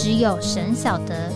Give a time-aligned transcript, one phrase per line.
[0.00, 1.28] 只有神晓得，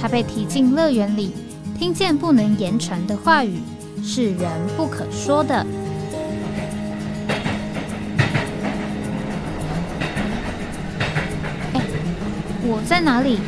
[0.00, 1.34] 他被提进乐园里，
[1.78, 3.60] 听见不能言传的话语，
[4.02, 5.54] 是人不可说的。
[11.74, 11.82] 哎，
[12.62, 13.40] 我在哪里？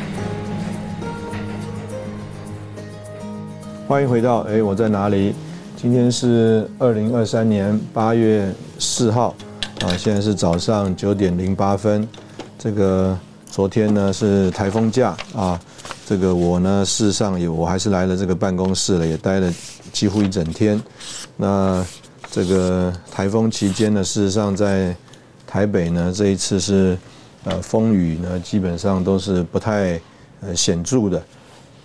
[3.87, 5.33] 欢迎回到哎，我在哪里？
[5.75, 9.33] 今天是二零二三年八月四号
[9.81, 12.07] 啊，现在是早上九点零八分，
[12.59, 13.17] 这个。
[13.49, 15.59] 昨天呢是台风假啊，
[16.05, 19.53] 这个我呢事实上也我还是来了这个办公室了，也待了
[19.91, 20.81] 几乎一整天。
[21.35, 21.85] 那
[22.31, 24.95] 这个台风期间呢，事实上在
[25.47, 26.97] 台北呢这一次是
[27.43, 29.99] 呃风雨呢基本上都是不太
[30.41, 31.21] 呃显著的。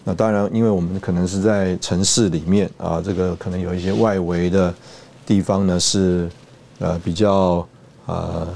[0.04, 4.72] 那当然，因为我们可能是在城市里面啊，这个可能有一些外围的
[5.26, 6.30] 地方呢是
[6.78, 7.66] 呃比较
[8.04, 8.46] 呃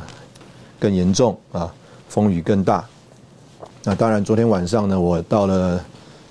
[0.79, 1.73] 更严重啊，
[2.07, 2.85] 风雨更大。
[3.89, 5.83] 那当然，昨天晚上呢，我到了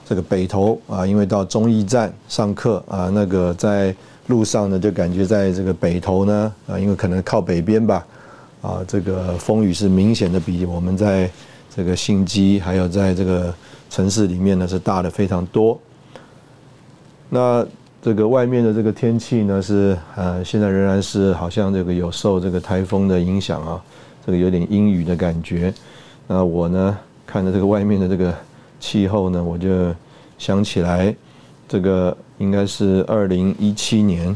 [0.07, 3.95] 这个北投啊，因为到中义站上课啊，那个在
[4.27, 8.05] 路上呢，就感觉在这个北投呢啊，因为可能靠北边吧，
[8.61, 11.27] 啊，这个风雨是明显的比我们在
[11.75, 13.51] 这个新基还有在这个
[13.89, 15.79] 城市里面呢是大的非常多。
[17.27, 17.65] 那
[18.03, 23.81] 这个外面的这个天气呢是呃，现在仍然是好像这个有受这个台风的影响啊，
[24.23, 25.73] 这个有点阴雨的感觉。
[26.27, 26.95] 那我呢？
[27.27, 28.33] 看着这个外面的这个
[28.79, 29.93] 气候呢，我就
[30.37, 31.13] 想起来，
[31.67, 34.35] 这个应该是二零一七年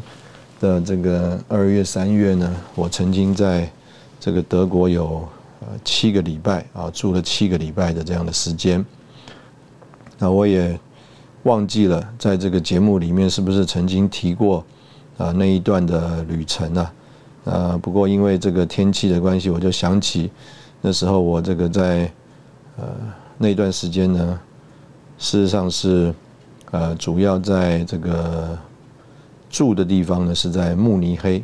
[0.59, 3.72] 的这个二月三月呢，我曾经在
[4.19, 5.25] 这个德国有
[5.62, 8.85] 呃七个礼拜啊，住了七个礼拜的这样的时间。
[10.19, 10.78] 那我也
[11.44, 14.63] 忘记了在这个节目里面是不是曾经提过
[15.18, 16.94] 啊那一段的旅程啊？
[17.46, 20.29] 呃，不过因为这个天气的关系，我就想起
[20.81, 22.12] 那时候我这个在。
[22.78, 22.88] 呃，
[23.38, 24.40] 那段时间呢，
[25.18, 26.14] 事实上是，
[26.72, 28.58] 呃，主要在这个
[29.50, 31.44] 住的地方呢是在慕尼黑。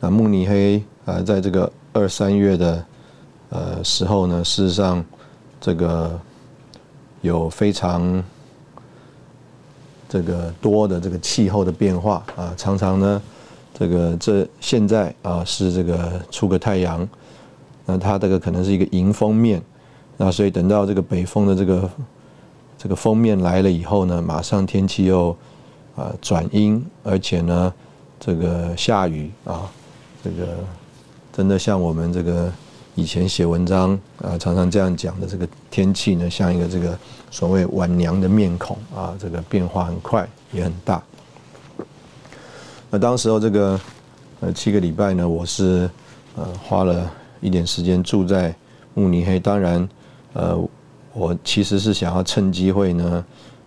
[0.00, 2.84] 那慕尼黑啊，在这个二三月的
[3.48, 5.04] 呃时候呢，事实上
[5.60, 6.20] 这个
[7.22, 8.22] 有非常
[10.08, 13.22] 这个多的这个气候的变化啊，常常呢，
[13.72, 17.08] 这个这现在啊是这个出个太阳。
[17.86, 19.60] 那它这个可能是一个迎风面，
[20.16, 21.90] 那所以等到这个北风的这个
[22.78, 25.36] 这个封面来了以后呢，马上天气又
[25.94, 27.72] 啊转阴，而且呢
[28.18, 29.70] 这个下雨啊，
[30.22, 30.56] 这个
[31.30, 32.50] 真的像我们这个
[32.94, 33.90] 以前写文章
[34.22, 36.98] 啊常常这样讲的，这个天气呢像一个这个
[37.30, 41.02] 所谓晚娘的面孔啊，这个变化很快也很大。
[42.90, 43.78] 那当时候这个
[44.40, 45.90] 呃七个礼拜呢，我是
[46.34, 47.10] 呃花了。
[47.44, 48.56] 一点时间住在
[48.94, 49.86] 慕尼黑，当然，
[50.32, 50.58] 呃，
[51.12, 53.24] 我其实是想要趁机会呢，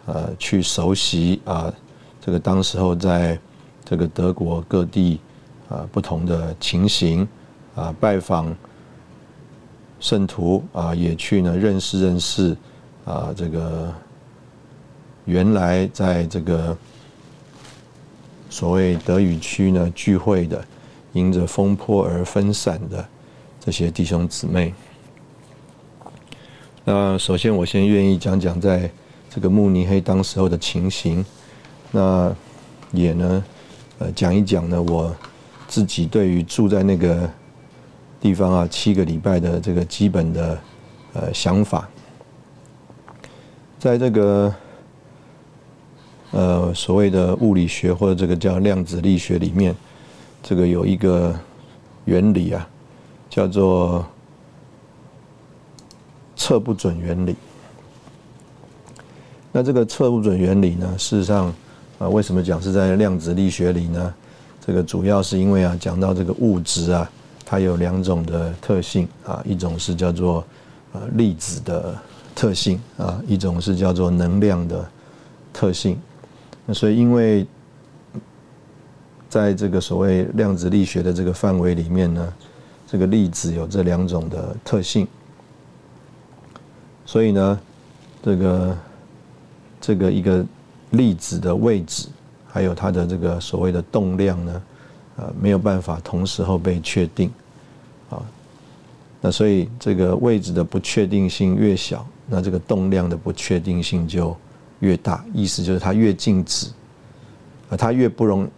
[0.08, 1.72] 呃，去熟悉啊，
[2.20, 3.40] 这个当时候在
[3.86, 5.20] 这个德国各地
[5.70, 7.28] 啊不同的情形
[7.76, 8.52] 啊，拜访
[10.00, 12.58] 圣徒啊，也去呢认识认识
[13.06, 13.94] 啊，这个
[15.26, 16.76] 原来在这个
[18.50, 20.66] 所谓德语区呢聚会的，
[21.14, 23.08] 迎着风波而分散的。
[23.68, 24.74] 这些弟兄姊妹，
[26.86, 28.90] 那首先我先愿意讲讲在
[29.30, 31.26] 这个慕尼黑当时候的情形，
[31.92, 32.34] 那
[32.94, 33.44] 也呢，
[34.00, 35.14] 呃，讲一讲呢我
[35.68, 37.30] 自己对于住在那个
[38.22, 40.58] 地方啊七个礼拜的这个基本的
[41.12, 41.90] 呃想法，
[43.78, 44.56] 在这个
[46.32, 49.76] 呃所谓的物理学或者这个叫量子力学里面，
[50.42, 51.38] 这个有一个
[52.06, 52.66] 原理啊。
[53.38, 54.04] 叫做
[56.36, 57.36] 测不准原理。
[59.52, 60.92] 那这个测不准原理呢？
[60.98, 61.54] 事实上，
[62.00, 64.12] 啊，为什么讲是在量子力学里呢？
[64.66, 67.08] 这个主要是因为啊，讲到这个物质啊，
[67.46, 70.44] 它有两种的特性啊，一种是叫做
[70.94, 71.96] 呃粒子的
[72.34, 74.84] 特性啊，一种是叫做能量的
[75.54, 75.96] 特性。
[76.66, 77.46] 那所以，因为
[79.30, 82.34] 在这个所谓量子力学的这个范围里面呢。
[82.90, 85.06] 这个粒子有这两种的特性，
[87.06, 87.60] 所以呢，
[88.24, 88.78] 这个
[89.82, 90.46] 这个一个
[90.92, 92.08] 粒子的位置，
[92.48, 94.64] 还有它的这个所谓的动量呢，
[95.18, 97.30] 呃，没有办法同时候被确定，
[98.10, 98.24] 啊，
[99.20, 104.34] 那所以这个位置的不确定性越小，那这个动量的不确定性就
[104.80, 106.68] 越大，意思就是它越静止，
[107.70, 108.50] 啊，它越不容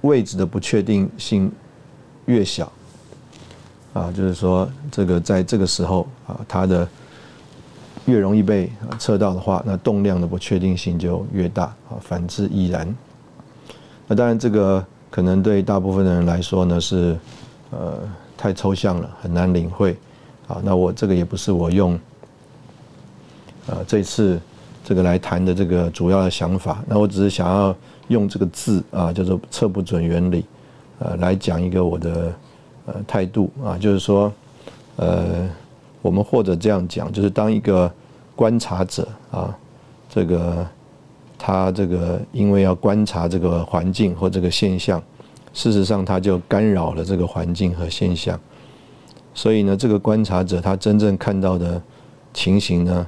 [0.00, 1.52] 位置的不确定性
[2.24, 2.72] 越小。
[3.96, 6.86] 啊，就是说，这个在这个时候啊，它的
[8.04, 11.96] 越容易被测到的话，那动量的不确定性就越大啊。
[12.02, 12.94] 反之亦然。
[14.06, 17.16] 那当然，这个可能对大部分的人来说呢是
[17.70, 17.94] 呃
[18.36, 19.96] 太抽象了，很难领会。
[20.46, 21.98] 啊，那我这个也不是我用
[23.66, 24.38] 呃这次
[24.84, 26.84] 这个来谈的这个主要的想法。
[26.86, 27.74] 那我只是想要
[28.08, 30.44] 用这个字啊，叫做测不准原理，
[30.98, 32.30] 呃，来讲一个我的。
[32.86, 34.32] 呃，态度啊，就是说，
[34.94, 35.50] 呃，
[36.02, 37.92] 我们或者这样讲，就是当一个
[38.36, 39.52] 观察者啊，
[40.08, 40.64] 这个
[41.36, 45.02] 他这个因为要观察这个环境或这个现象，
[45.52, 48.38] 事实上他就干扰了这个环境和现象，
[49.34, 51.82] 所以呢，这个观察者他真正看到的
[52.32, 53.06] 情形呢，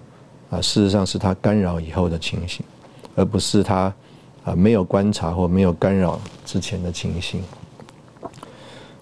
[0.51, 2.67] 啊，事实上是他干扰以后的情形，
[3.15, 3.95] 而不是他
[4.43, 7.41] 啊没有观察或没有干扰之前的情形。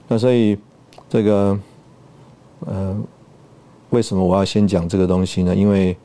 [0.08, 0.56] 那所以，
[1.16, 1.58] 这个，
[2.66, 2.94] 呃，
[3.88, 5.56] 为什么我要先讲这个东西呢？
[5.56, 5.96] 因为，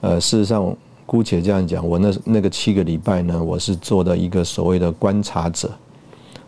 [0.00, 0.72] 呃，事实上，
[1.04, 5.72] 姑且这样讲，我那那个七个礼拜呢，我是做的一个所谓的观察者，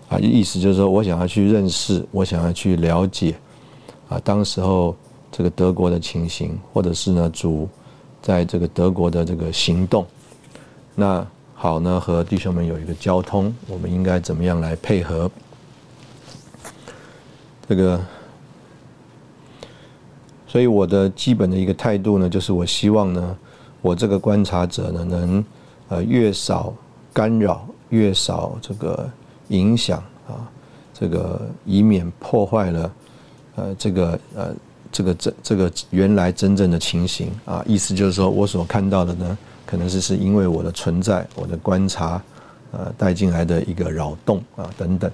[0.08, 3.34] 啊，意思就是说我想要去认识，我想要去了解，
[4.08, 4.94] 啊，当时候
[5.32, 7.68] 这个德国的情形，或者是呢主
[8.22, 10.06] 在这个德国的这个行动，
[10.94, 15.28] 那好呢，和弟兄们有一个交通，我们应该怎么样来配合？
[17.72, 17.98] 这个，
[20.46, 23.34] 所以我的基本的一个态度呢，就是我希望呢，
[23.80, 25.44] 我这个观察者呢，能
[25.88, 26.70] 呃越少
[27.14, 29.08] 干扰，越少这个
[29.48, 30.44] 影响啊，
[30.92, 32.92] 这个以免破坏了
[33.54, 34.54] 呃这个呃
[34.92, 42.20] 这个这这个原来真正的情形啊，意思就是说我所看到的呢，可能是是因为我的存在，我的观察
[42.72, 45.10] 呃带进来的一个扰动啊等等。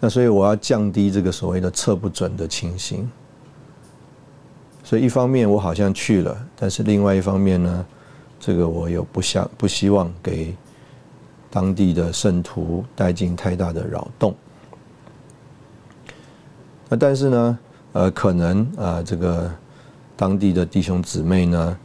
[0.00, 3.10] 那所以我要降低这个所谓的测不准的情形。
[4.84, 7.86] 所以一方面我好像去了，但是另外一方面呢，
[8.38, 10.54] 这个我又不想不希望给
[11.50, 14.34] 当地的圣徒带进太大的扰动。
[16.88, 17.58] 那但是呢，
[17.92, 19.50] 呃，可能啊，这个
[20.16, 21.78] 当地的弟兄姊妹呢，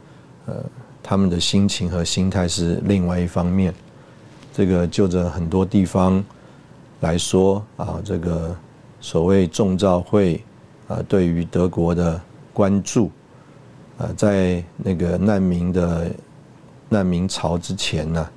[0.46, 0.54] 呃，
[1.02, 3.74] 他们的心情和心态是另外一方面。
[4.52, 6.24] 这个就着很多地方。
[7.04, 8.56] 来说啊，这个
[8.98, 10.42] 所谓众召会
[10.88, 12.18] 啊，对于德国的
[12.50, 13.10] 关注
[13.98, 16.10] 啊，在那个难民的
[16.88, 18.30] 难民潮之前呢，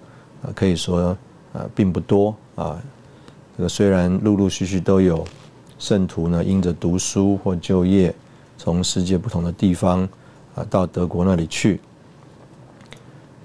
[0.44, 1.18] 啊，可以说
[1.54, 2.78] 啊，并不多啊。
[3.56, 5.25] 这个虽然陆陆续续都有
[5.80, 8.14] 圣徒呢，因着读书或就业，
[8.58, 10.04] 从世界不同的地方
[10.56, 11.80] 啊，到德国那里去，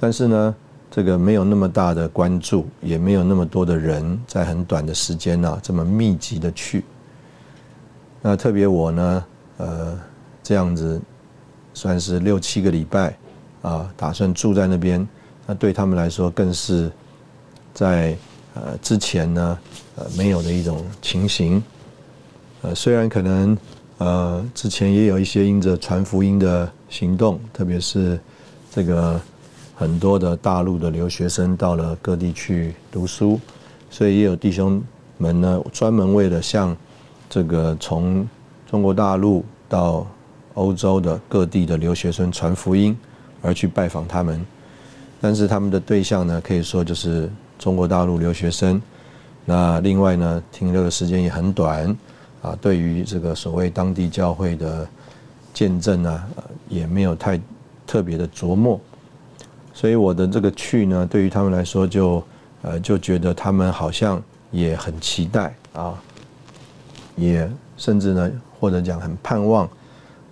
[0.00, 0.52] 但是呢。
[0.94, 6.84] 这个没有那么大的关注，也没有那么多的人在很短的时间呢，这么密集的去。
[8.20, 9.24] 那特别我呢，
[9.56, 9.98] 呃，
[10.42, 11.00] 这样子
[11.72, 13.16] 算是六七个礼拜
[13.62, 15.08] 啊，打算住在那边。
[15.46, 16.92] 那对他们来说，更是
[17.72, 18.14] 在
[18.52, 19.58] 呃之前呢，
[19.96, 21.62] 呃没有的一种情形。
[22.60, 23.56] 呃，虽然可能
[23.96, 28.20] 呃之前也有一些因着传福音的行动，特别是
[28.70, 29.18] 这个。
[29.82, 33.40] 很多的大陆的留学生到了各地去读书，
[33.90, 34.80] 所以也有弟兄
[35.18, 36.76] 们呢，专门为了向
[37.28, 38.24] 这个从
[38.70, 40.06] 中国大陆到
[40.54, 42.96] 欧洲的各地的留学生传福音
[43.42, 44.46] 而去拜访他们。
[45.20, 48.80] 但是他们的对象呢，可以说就是中国大陆留学生。
[49.44, 51.88] 那另外呢，停留的时间也很短
[52.40, 54.86] 啊，对于这个所谓当地教会的
[55.52, 56.24] 见证啊，
[56.68, 57.40] 也没有太
[57.84, 58.80] 特别的琢磨。
[59.74, 62.22] 所以我的这个去呢，对于他们来说，就
[62.60, 66.00] 呃就觉得他们好像也很期待啊，
[67.16, 69.68] 也甚至呢或者讲很盼望，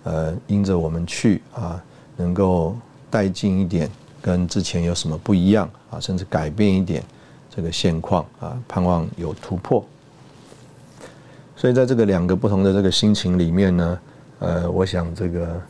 [0.03, 1.83] 呃，因着我们去啊，
[2.15, 2.77] 能够
[3.09, 3.89] 带进一点
[4.21, 7.03] 跟之前有什么不一样啊，甚至改变一点
[7.49, 9.83] 这个现况啊，盼望有突破。
[11.55, 13.99] 所以在这个两个不同的这个心情里面呢，
[14.39, 15.61] 呃，我想这个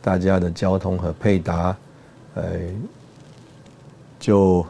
[0.00, 1.76] 大家的交通和配搭，
[2.34, 2.44] 呃。
[4.26, 4.66] 就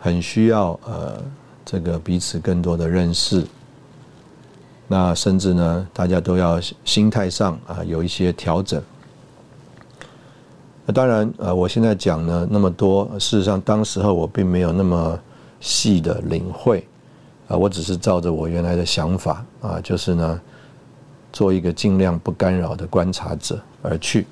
[0.00, 1.22] 很需要呃，
[1.64, 3.46] 这个彼此更多的认识。
[4.88, 8.82] 那甚至呢，大家都要心态上啊有一些调整。
[10.84, 15.16] 那当然，呃，我现在讲呢那么多，事实上当时候我并没有那么
[15.60, 16.84] 细的领会，
[17.46, 20.40] 啊，我只是照着我原来的想法啊，就是呢，
[21.32, 24.26] 做一个尽量不干扰的观察者而去。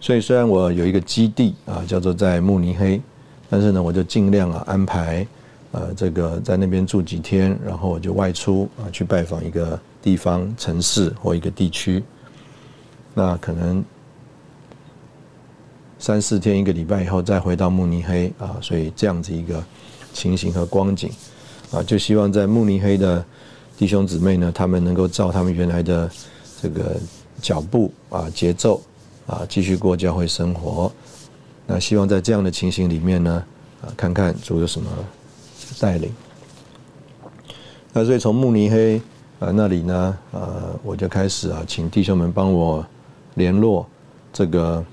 [0.00, 3.00] 所以虽然我有一个基地啊，叫做在慕尼黑，
[3.48, 5.26] 但是呢，我就尽量啊安排，
[5.72, 12.02] 呃，这个在那边住几天，然后我就外出啊去拜访一个地方、城市或一个地区，
[13.14, 13.84] 那可能。
[16.02, 19.62] 三四天一个礼拜以后再回到慕尼黑啊，所以这样子一个
[20.14, 21.10] 情形和光景
[21.70, 23.22] 啊，就希望在慕尼黑的
[23.76, 26.10] 弟兄姊妹呢，他们能够照他们原来的
[26.62, 26.96] 这个
[27.42, 28.80] 脚步啊节奏
[29.30, 30.90] 啊，继续过教会生活。
[31.66, 33.44] 那希望在这样的情形里面呢，
[33.80, 34.90] 啊，看看主有什么
[35.78, 36.12] 带领。
[37.92, 39.00] 那所以从慕尼黑
[39.38, 42.84] 啊那里呢，呃，我就开始啊，请弟兄们帮我
[43.34, 43.86] 联络
[44.32, 44.84] 这个。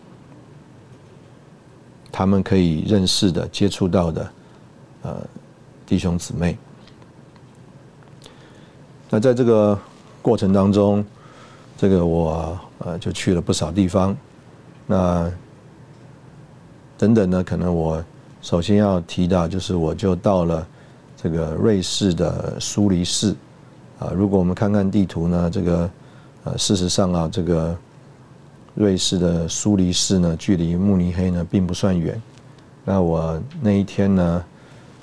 [2.09, 4.31] 他们可以认识的、接触到的，
[5.03, 5.23] 呃，
[5.85, 6.57] 弟兄姊妹。
[9.07, 9.79] 那在这个
[10.19, 11.05] 过程当中，
[11.77, 14.17] 这个我呃就去了不少地方。
[14.87, 15.31] 那
[16.97, 18.03] 等等呢，可能我
[18.41, 20.67] 首先要提到，就是我就到了
[21.15, 23.35] 这个瑞士的苏黎世。
[23.99, 25.89] 啊，如果我们看看地图呢，这个
[26.45, 27.77] 呃，事实上啊，这个。
[28.79, 32.21] 瑞士的苏黎世呢，距离慕尼黑呢并不算远。
[32.85, 34.45] 那我那一天呢，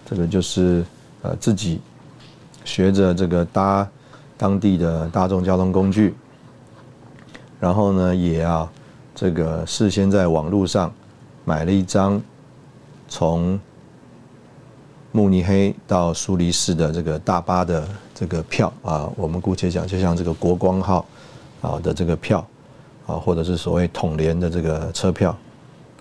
[0.07, 0.85] 这个就是
[1.23, 1.81] 呃自己
[2.65, 3.85] 学着这个搭
[4.39, 6.15] 当地的大众交通工具，
[7.59, 8.71] 然后呢也要
[9.15, 10.93] 这个事先在网络上
[11.45, 12.21] 买了一张
[13.09, 13.59] 从
[15.13, 21.07] 慕尼黑到苏黎世的这个大巴的这个票啊，我们姑且讲就像这个国光号
[21.61, 22.47] 啊的这个票。
[23.07, 25.37] 啊，或者是所谓统联的这个车票，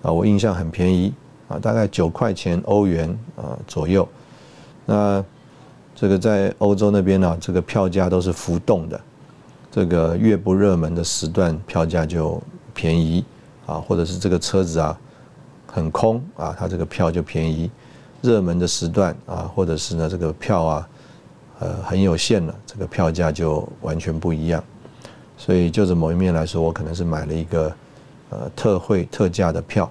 [0.00, 1.12] 啊，我印象很便宜，
[1.48, 3.06] 啊，大概九块钱欧元
[3.36, 4.08] 啊左右。
[4.86, 5.22] 那
[5.94, 8.98] 这个在欧洲那边呢，这个票价都是浮动的，
[9.70, 12.42] 这个越不热门的时段票价就
[12.74, 13.24] 便宜，
[13.66, 14.98] 啊，或者是这个车子啊
[15.66, 17.70] 很空啊，它这个票就便宜。
[18.20, 20.88] 热门的时段啊，或者是呢这个票啊，
[21.58, 24.64] 呃很有限了，这个票价就完全不一样。
[25.36, 27.74] 所以，就着某一面来说，我可能是买了一个
[28.30, 29.90] 呃特惠特价的票。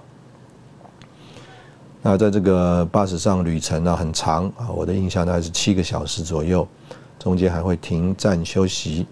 [2.02, 6.66] 那在这个巴士上旅程呢很长啊，我的印象大概是七个小时左右，
[7.18, 9.06] 中间还会停站休息。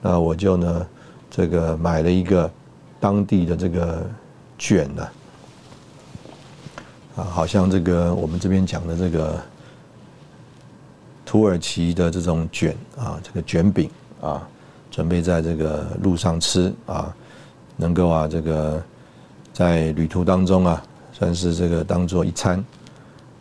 [0.00, 0.86] 那我就呢
[1.30, 2.50] 这个买了一个
[3.04, 4.08] 当地的这个
[4.56, 5.08] 卷呢，
[7.16, 9.38] 啊，好像这个我们这边讲的这个
[11.26, 13.90] 土耳其的这种卷啊，这个卷饼
[14.22, 14.48] 啊。
[14.90, 17.12] 准备在这个路上吃啊，
[17.76, 18.80] 能够啊这个
[19.52, 20.80] 在旅途当中啊，
[21.12, 22.64] 算是这个当做一餐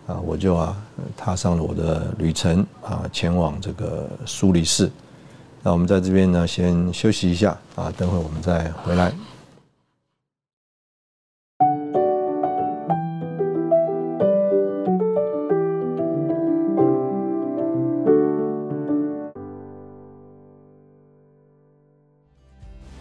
[0.07, 0.75] 啊，我就啊
[1.15, 4.91] 踏上了我的旅程啊，前往这个苏黎世。
[5.61, 9.13] 那我们在这边呢，先休息一下啊，等会我们再回来。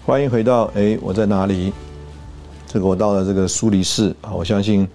[0.05, 1.73] 欢迎回到哎，我在哪里？
[2.67, 4.87] 这个我到了这个苏黎世啊，我相信，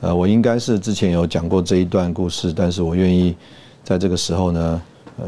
[0.00, 3.36] 呃，我应该是之前有讲过这一段故事，但是我愿意
[3.82, 4.82] 在这个时候呢，
[5.18, 5.26] 呃，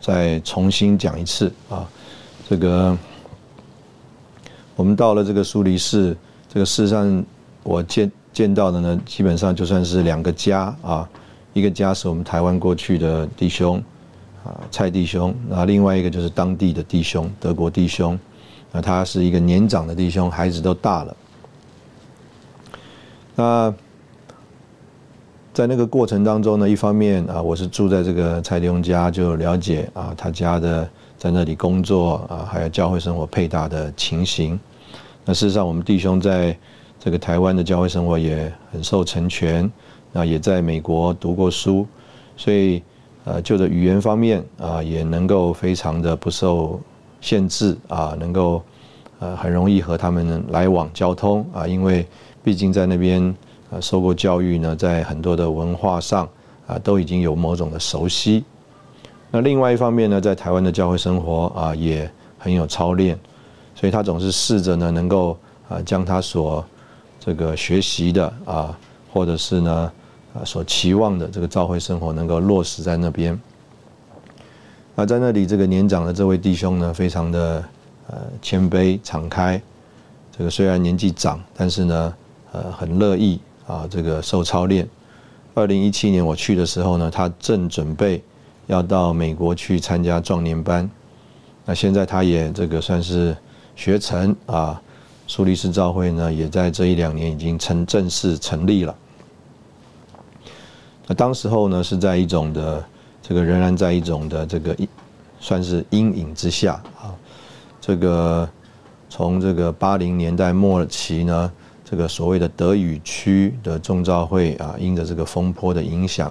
[0.00, 1.88] 再重新讲一次啊。
[2.48, 2.98] 这个
[4.74, 6.16] 我们到了这个苏黎世，
[6.52, 7.24] 这个世上
[7.62, 11.08] 我见见到的呢，基本上就算是两个家啊，
[11.52, 13.80] 一个家是我们台湾过去的弟兄
[14.44, 18.18] 啊，蔡弟兄，那另外一个就是当地的弟兄，德国弟兄。
[18.76, 21.16] 那他是一个年长的弟兄，孩子都大了。
[23.36, 23.72] 那
[25.52, 34.58] 在那个过程当中呢，一方面啊，我是住在这个蔡弟兄家，就了解啊他家的在那里工作啊，还有教会生活配搭的情形。
[35.24, 36.58] 那事实上，我们弟兄在
[36.98, 39.70] 这个台湾的教会生活也很受成全，
[40.10, 41.86] 那也在美国读过书，
[42.36, 42.82] 所以
[43.24, 46.80] 呃，就着语言方面啊，也能够非常的不受。
[47.24, 48.62] 限制啊，能够
[49.18, 52.06] 呃很容易和他们来往交通啊，因为
[52.42, 53.34] 毕竟在那边
[53.70, 56.28] 呃受过教育呢，在很多的文化上
[56.66, 58.44] 啊都已经有某种的熟悉。
[59.30, 63.18] 那另外一方面呢，在台湾的教会生活啊也很有操练，
[63.74, 65.34] 所以他总是试着呢能够
[65.70, 66.62] 啊将他所
[67.18, 68.78] 这个学习的啊，
[69.10, 69.92] 或者是呢
[70.34, 73.40] 啊所期望的这个教会生活能够落实在那边。
[74.96, 77.64] 那在那里，这个年长的这位弟兄呢，非常的
[78.06, 79.60] 呃谦卑敞开。
[80.36, 82.14] 这个虽然年纪长，但是呢，
[82.52, 84.88] 呃，很乐意啊，这个受操练。
[85.52, 88.22] 二零一七年我去的时候呢，他正准备
[88.66, 90.88] 要到美国去参加壮年班。
[91.64, 93.36] 那现在他也这个算是
[93.74, 94.80] 学成啊，
[95.26, 98.94] 苏黎世教会呢，也在这一两年已经成正式成立了。
[101.06, 102.84] 那当时候呢，是在一种的
[103.26, 104.76] 这个仍然在一种的这个
[105.40, 107.16] 算是阴影之下啊，
[107.80, 108.48] 这个。
[109.10, 111.52] 从这个八零年代末期呢，
[111.84, 116.26] 这个所谓的德语区的众召会啊，因着这个风波的影响，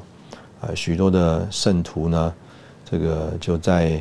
[0.60, 2.34] 啊，许多的圣徒呢，
[2.84, 3.94] 这个就在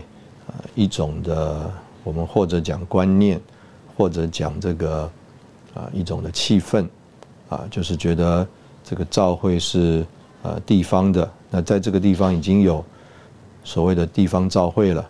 [0.49, 1.71] 啊一种的
[2.03, 3.41] 我们或者讲观念，
[3.97, 5.09] 或者讲这个
[5.75, 6.85] 啊一种的气氛，
[7.49, 8.45] 啊，就是觉得
[8.83, 10.05] 这个召会是
[10.43, 12.85] 呃地方的，那在这个地方已经有
[13.63, 15.09] 所谓的地方召会了，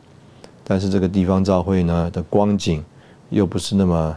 [0.62, 2.84] 但是这个地方召会呢的光景。
[3.30, 4.14] 又不是那么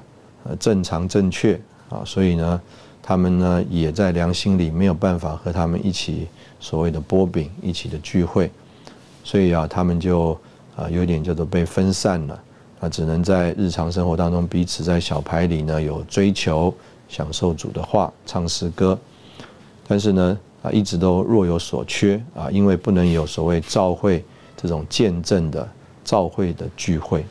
[0.59, 2.61] 正常正确啊，所以呢，
[3.01, 6.27] 他们呢也在良心里没有办法和他们一起
[6.59, 8.51] 所谓的波饼一起的聚会，
[9.23, 10.37] 所以啊，他们就
[10.75, 12.43] 啊有点叫做被分散了
[12.81, 16.73] 啊，只能在日常生活当中彼此在小牌里呢有追求，
[17.07, 18.99] 享受主的话，唱诗歌，
[19.87, 24.25] 但是呢啊一直都若有所缺啊，因为不能有所谓召会
[24.57, 25.67] 这种见证的
[26.03, 27.23] 召会的聚会。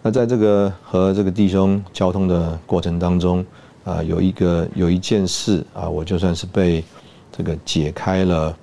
[0.00, 3.44] 那在这个和这个弟兄交通的过程当中，
[3.84, 6.82] 啊，有一个有一件事啊，我就算是被
[7.30, 8.56] 这个解开了，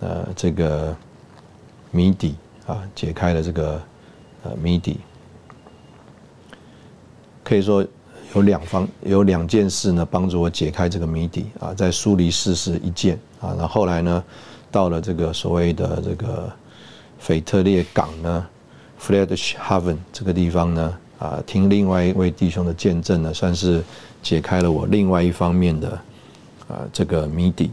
[0.00, 0.94] 呃，这个
[1.90, 2.34] 谜底
[2.66, 3.82] 啊，解开了这个
[4.44, 4.98] 呃谜底。
[7.42, 7.86] 可以说
[8.36, 14.22] 有两方有两件事呢，帮助我解开这个谜底啊，在苏黎世是一件啊，那后来呢，
[14.70, 16.52] 到了这个所谓的这个
[17.18, 18.46] 腓特烈港呢。
[19.00, 23.82] （Friedrichhaven） 这个地方呢，啊，听另外一位弟兄的见证呢，算是
[24.22, 25.88] 解开了我另外一方面的
[26.68, 27.70] 啊这个谜底。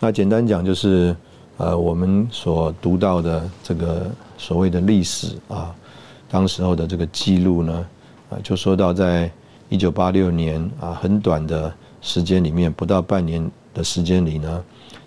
[0.00, 1.14] 那简单讲就是，
[1.58, 5.74] 呃，我们所读到的这个所谓的历史啊，
[6.28, 7.86] 当时候的这个记录呢，
[8.30, 9.30] 啊，就说到在
[9.68, 14.64] 一九八六年啊，很短的时间里面，不到半年的时间里呢，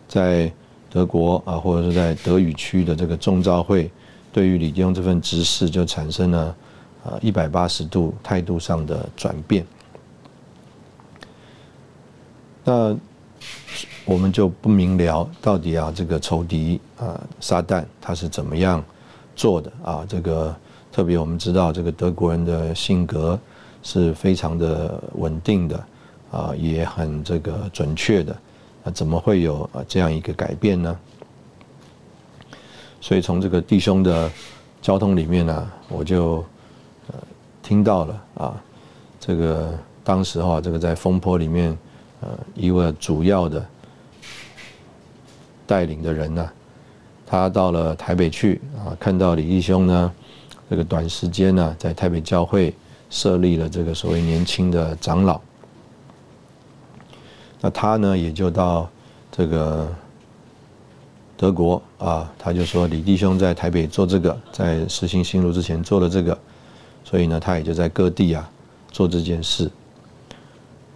[0.07, 0.51] 在
[0.89, 3.89] 德国啊，或者是在德语区的这个众召会。
[4.33, 6.55] 对于李弟兄这份执事，就产生了
[7.03, 9.65] 啊一百八十度态度上的转变。
[12.63, 12.95] 那
[14.05, 18.81] 我们就不明了，到底啊这个仇敌啊撒旦他是怎么样
[19.35, 20.05] 做的啊？
[20.07, 20.55] 这个
[20.91, 23.39] 特别我们知道，这个德国人的性格
[23.81, 25.83] 是非常的稳定的
[26.31, 28.35] 啊，也很这个准确的。
[28.83, 30.99] 那怎么会有啊这样一个改变呢？
[32.99, 34.29] 所以从这个弟兄的
[34.81, 36.43] 交通里面呢，我就
[37.07, 37.15] 呃
[37.63, 38.63] 听到了啊，
[39.19, 39.73] 这个
[40.03, 41.77] 当时哈，这个在风坡里面
[42.21, 43.65] 呃一位主要的
[45.65, 46.49] 带领的人呢，
[47.25, 50.11] 他到了台北去啊，看到李弟兄呢，
[50.71, 52.73] 这个短时间呢在台北教会
[53.09, 55.41] 设立了这个所谓年轻的长老，
[57.59, 58.89] 那他呢也就到
[59.29, 59.93] 这个。
[61.35, 66.37] 德国啊，他就说李弟兄在台北做这个，在实行新路之前做了这个，
[67.03, 68.47] 所以呢，他也就在各地啊
[68.91, 69.67] 做这件事。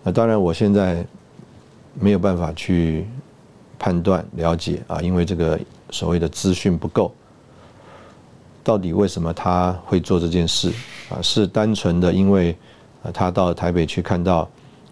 [0.04, 1.04] 那当然，我现在
[1.96, 3.08] 没有办法去
[3.80, 5.60] 判断了解啊，因为这个
[5.90, 7.12] 所谓的资讯不够。
[8.66, 10.74] 到底为什么他会做这件事
[11.10, 11.22] 啊？
[11.22, 12.58] 是单纯的因为
[13.04, 14.50] 啊，他到台北去看到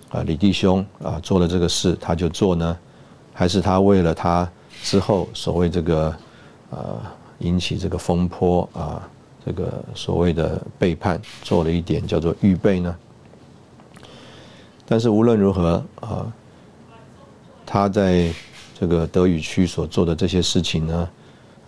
[0.09, 2.77] 啊李弟兄啊做了这个事，他就做呢？
[3.33, 4.47] 还是他为了他？
[4.83, 6.13] 之后，所谓这个，
[6.69, 6.99] 呃，
[7.39, 9.09] 引起这个风波啊，
[9.45, 12.95] 这个所谓的背叛，做了一点叫做预备呢。
[14.85, 16.31] 但是无论如何啊，
[17.65, 18.29] 他在
[18.77, 21.09] 这个德语区所做的这些事情呢，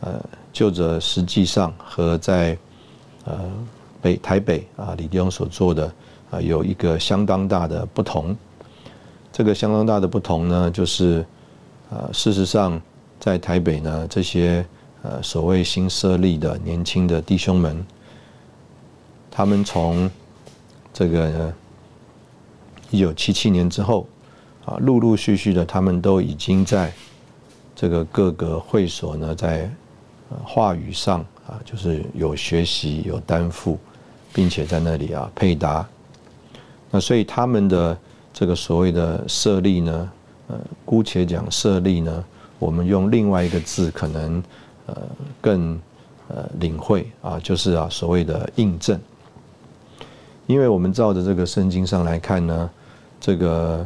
[0.01, 0.21] 呃，
[0.55, 2.57] 就着实际上和在
[3.25, 3.37] 呃
[4.01, 5.93] 北台北啊李弟兄所做的
[6.31, 8.33] 啊有一个相当大的不同。
[9.31, 11.25] 这个相当大的不同呢，就是
[11.91, 12.81] 啊，事实上。
[13.17, 14.63] 在台北呢，这些
[15.01, 17.83] 呃所谓新设立的年轻的弟兄们，
[19.31, 20.11] 他们从
[20.93, 21.51] 这个
[22.91, 24.05] 一九七七年之后
[24.65, 26.93] 啊，陆陆续续的，他们都已经在
[27.73, 29.71] 这个各个会所呢，在
[30.43, 33.77] 话语上啊，就是有学习有担负，
[34.33, 35.87] 并且在那里啊配搭。
[36.91, 37.97] 那所以他们的
[38.33, 40.11] 这个所谓的设立呢，
[40.47, 42.23] 呃，姑且讲设立呢。
[42.57, 44.41] 我们用另外一个字可能
[44.85, 44.95] 呃
[45.41, 45.77] 更
[46.29, 48.97] 呃领会啊，就是啊所谓的印证。
[50.47, 52.69] 因为我们照着这个圣经上来看呢，
[53.19, 53.85] 这个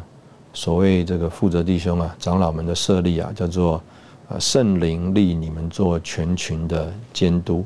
[0.53, 3.81] 所谓这个负责弟兄啊、长老们的设立啊，叫做
[4.29, 7.65] 啊圣灵立你们做全群的监督。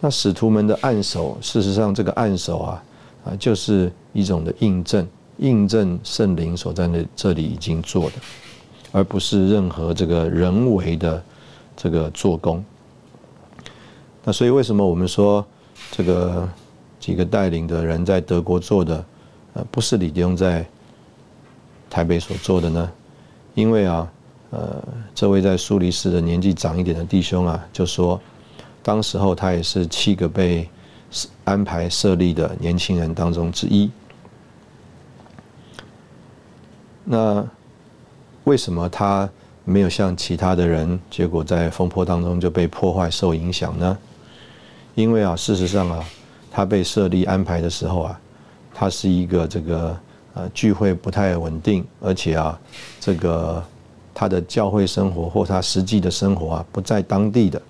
[0.00, 2.82] 那使徒们的按手，事实上这个按手啊
[3.26, 5.06] 啊就是一种的印证，
[5.38, 8.16] 印证圣灵所在的这里已经做的，
[8.92, 11.22] 而不是任何这个人为的
[11.76, 12.64] 这个做工。
[14.24, 15.44] 那所以为什么我们说
[15.90, 16.48] 这个？
[17.00, 19.04] 几个带领的人在德国做的，
[19.52, 20.64] 呃，不是李弟兄在
[21.90, 22.90] 台北所做的呢？
[23.54, 24.10] 因为啊，
[24.54, 24.80] 呃，
[25.12, 28.20] 这位在苏黎世的年纪长一点的弟兄啊，就说，
[28.84, 30.68] 当时候他也是七个被
[31.42, 33.90] 安排设立的年轻人当中之一。
[37.02, 37.44] 那
[38.44, 39.28] 为什么他
[39.64, 43.98] 没有像其他的人，结果在风波当中就被破坏、受影响呢？
[44.94, 46.04] 因为啊，事实上啊。
[46.56, 48.20] 他被设立安排的时候啊，
[48.72, 49.98] 他是一个这个
[50.34, 52.56] 呃聚会不太稳定，而且啊，
[53.00, 53.60] 这个
[54.14, 57.60] 他的教会生活或他实际的生活啊不在当地的，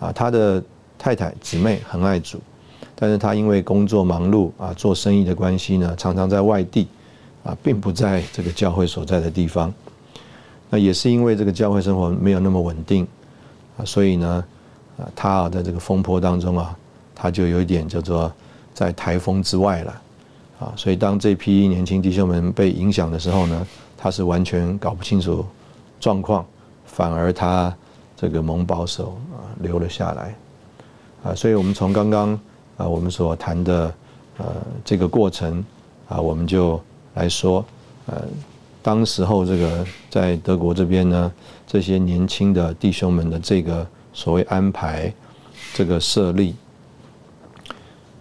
[0.00, 0.60] 啊，他的
[0.98, 2.40] 太太姊妹很爱主，
[2.96, 6.88] 但是他因为工作忙碌啊，做生意的关系呢，常常在外地，
[7.44, 9.72] 啊，并不在这个教会所在的地方。
[10.70, 13.06] 那也是因为这个教会生活没有那么稳定，
[13.76, 14.44] 啊，所以呢，
[14.96, 16.76] 啊，他啊在这个风波当中啊。
[17.16, 18.30] 他就有一点叫做
[18.74, 20.02] 在台风之外了，
[20.58, 23.64] 啊，所以当这批年轻弟兄们被影响的时候呢，
[23.96, 25.46] 他是完全搞不清楚
[26.04, 26.44] 状况，
[26.84, 27.74] 反而他
[28.14, 30.36] 这个蒙保守啊留了下来，
[31.22, 32.38] 啊，所以我们从刚刚
[32.76, 33.94] 啊我们所谈的
[34.36, 34.44] 呃
[34.84, 35.64] 这个过程
[36.06, 36.78] 啊，我们就
[37.14, 37.64] 来说，
[38.04, 38.22] 呃，
[38.82, 41.32] 当时候这个在德国这边呢，
[41.66, 45.10] 这些年轻的弟兄们的这个所谓安排，
[45.72, 46.54] 这个设立。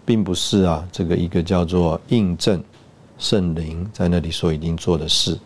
[0.06, 2.62] 并不是啊，这个一个叫做印证
[3.17, 5.38] 圣灵在那里所已经做的事，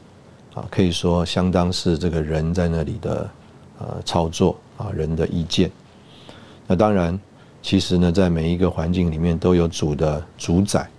[0.58, 3.30] 啊，可以说相当是这个人在那里的
[3.78, 5.70] 呃操作啊，人的意见。
[6.66, 7.18] 那当然，
[7.62, 10.90] 其实呢，在每一个环境里面都有主的主宰，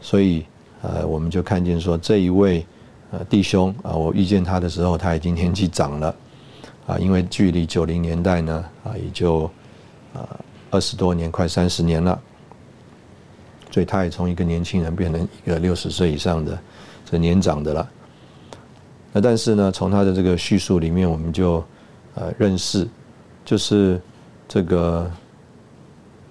[0.00, 0.46] 所以
[0.80, 2.64] 呃，我们就看见说这一位
[3.10, 6.14] 呃弟兄啊，我遇见他的时候他已经年纪长了
[6.86, 9.44] 啊，因为距离九零年代呢啊，也就
[10.14, 10.24] 啊
[10.70, 12.18] 二十多年，快三十年了。
[13.70, 16.58] 所以他也从一个年轻人变成一个六十岁以上的
[17.04, 17.90] 这年长的了。
[19.12, 21.64] 那但是呢，从他的这个叙述里面，我们就
[22.14, 22.86] 呃认识，
[23.44, 24.00] 就是
[24.46, 25.10] 这个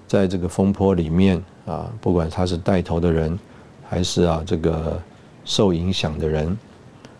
[0.07, 3.38] 在这个风波里面啊，不管他是带头的人，
[3.89, 5.01] 还是啊这个
[5.43, 6.55] 受影响的人，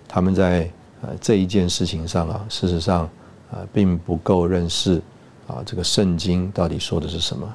[0.08, 0.70] 他们在
[1.02, 3.10] 呃这一件事情上啊，事实上
[3.52, 5.02] 啊并不够认识
[5.48, 7.52] 啊这个圣经到底说的是什么，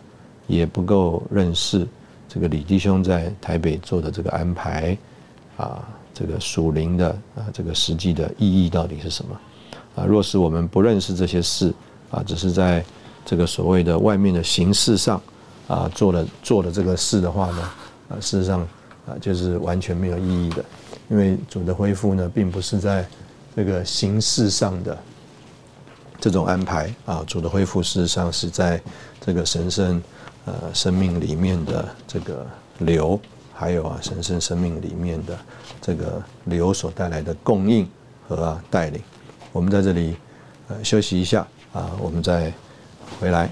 [0.46, 1.86] 也不够认识。
[2.28, 4.96] 这个李弟兄在台北做的这个安排，
[5.56, 5.82] 啊，
[6.20, 9.40] 这个属灵的啊，这个实际的意义到底是什么？
[9.96, 11.72] 啊，若是我们不认识这些事，
[12.10, 12.84] 啊，只是在
[13.24, 15.18] 这个所谓的外面的形式上，
[15.66, 17.62] 啊，做了做了这个事的话呢，
[18.10, 18.60] 啊，事实上
[19.06, 20.62] 啊，就是完全没有意义的，
[21.08, 23.08] 因为主的恢复呢，并不是在
[23.56, 24.98] 这个形式上的
[26.20, 28.80] 这种安排，啊，主的恢复事实上是在
[29.20, 30.02] 这个神圣。
[30.46, 32.46] 呃，生命里面的这个
[32.78, 33.20] 流，
[33.52, 35.38] 还有啊，神圣生命里面的
[35.80, 37.88] 这个旅游所带来的供应
[38.28, 39.02] 和带领，
[39.52, 40.14] 我们在这里
[40.68, 42.52] 呃休息一下啊，我们再
[43.18, 43.48] 回来。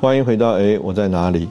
[0.00, 1.48] 欢迎回到哎，我在哪里？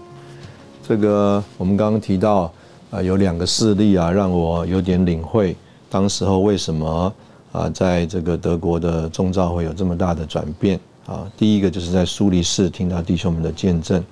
[0.81, 2.51] 这个我们刚刚提到
[2.89, 5.55] 啊，有两个事例啊，让我有点领会，
[5.97, 7.11] 当时候为什么
[7.51, 11.25] 啊，在这个德国的宗教会有这么大的转变啊？
[11.35, 14.03] 第一个就是在苏黎世听到弟兄们的见证，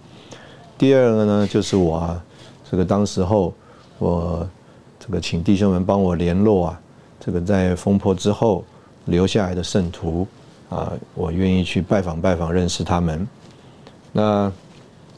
[0.79, 2.23] 第二个呢，就是我啊，
[2.71, 3.53] 这个当时候
[3.99, 4.49] 我
[4.99, 6.81] 这个请弟兄们帮我联络啊，
[7.19, 8.63] 这个在风波之后
[9.05, 10.25] 留下来的圣徒
[10.71, 13.27] 啊，我愿意去拜访拜访，认识他们，
[14.11, 14.51] 那。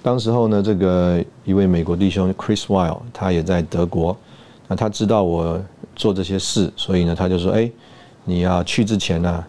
[0.04, 4.16] 当时候呢，这个一位美国弟兄 Chris Wild，他也在德国，
[4.68, 5.60] 那他知道我
[5.98, 7.70] 做这些事，所以呢，他就说：“哎，
[8.24, 9.44] 你要去之前呢，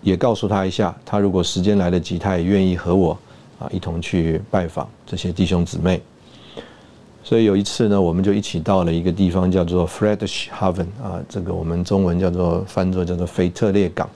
[0.00, 3.18] 也告诉他一下，他如果时间来得及，他也愿意和我
[3.58, 6.00] 啊一同去拜访这些弟兄姊妹。”
[7.24, 14.08] 所以有一次呢，我们就一起到了一个地方，叫做 Fredrichhaven 啊，这个我们中文叫做翻作叫做腓特烈港。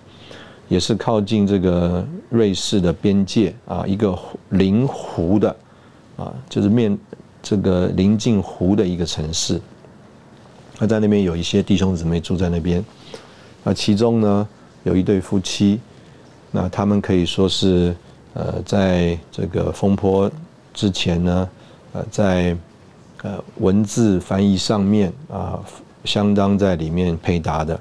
[0.68, 4.18] 也是靠近这个瑞士的边界啊，一个
[4.48, 5.56] 临湖的
[6.16, 6.98] 啊，就是面
[7.40, 9.60] 这个临近湖的一个城市。
[10.78, 12.84] 那在那边有一些弟兄姊妹住在那边，
[13.62, 14.48] 那其中呢
[14.84, 15.80] 有一对夫妻，
[16.50, 17.94] 那他们可以说是
[18.34, 20.30] 呃在这个风波
[20.74, 21.48] 之前呢，
[21.92, 22.56] 呃在
[23.22, 25.58] 呃文字翻译上面啊，
[26.04, 27.80] 相当在里面配搭的，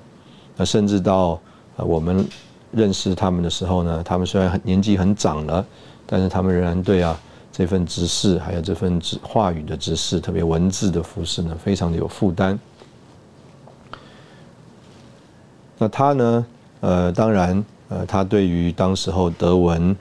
[0.56, 1.40] 那甚至到
[1.78, 2.26] 呃我们。
[2.72, 5.66] 认识他们的时候呢，他们虽然年纪很长了，
[6.06, 7.18] 但是他们仍然对啊
[7.50, 12.60] 这份执事，还有这份话语的执事，特别文字的服饰呢，非常的有负担。
[15.78, 16.46] 那他呢，
[16.80, 19.96] 呃，当然，呃，他对于当时候德文，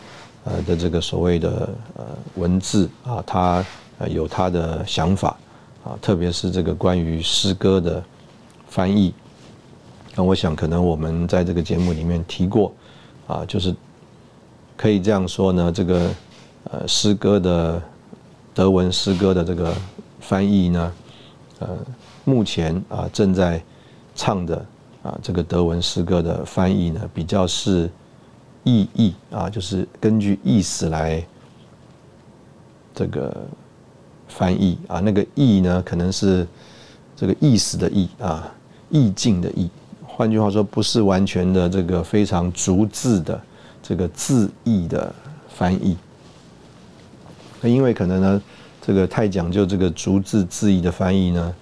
[0.44, 2.04] 呃的这个所谓的呃
[2.37, 3.64] 文字啊，他
[4.08, 5.37] 有他的想法
[5.84, 8.02] 啊，特别是这个关于诗歌的
[8.68, 9.12] 翻译。
[10.14, 12.72] 那我想，可能我们在这个节目里面提过，
[13.26, 13.74] 啊，就是
[14.76, 16.10] 可以这样说呢，这个
[16.70, 17.82] 呃诗歌的
[18.54, 19.74] 德文诗歌的这个
[20.20, 20.92] 翻译呢，
[21.58, 21.68] 呃，
[22.24, 23.60] 目前啊正在
[24.14, 24.64] 唱的
[25.04, 27.88] 啊这个德文诗歌的翻译呢，比较是
[28.64, 31.24] 意义啊，就是根据意思来
[32.94, 33.46] 这个
[34.26, 36.46] 翻译啊，那个意呢可能是
[37.14, 38.50] 这个意思的意啊，
[38.88, 39.68] 意境的意。
[40.06, 43.40] 换句话说，不是完全的这个非常逐字的
[43.82, 45.14] 这个字义的
[45.48, 45.96] 翻译。
[47.60, 48.42] 那因为可能呢，
[48.80, 51.54] 这个太讲究这个逐字字义的翻译呢，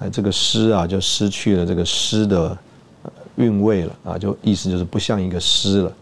[0.00, 2.58] 啊，这个诗啊就失去了这个诗的
[3.40, 5.92] 韵味了啊，就意思就是不像一个诗了。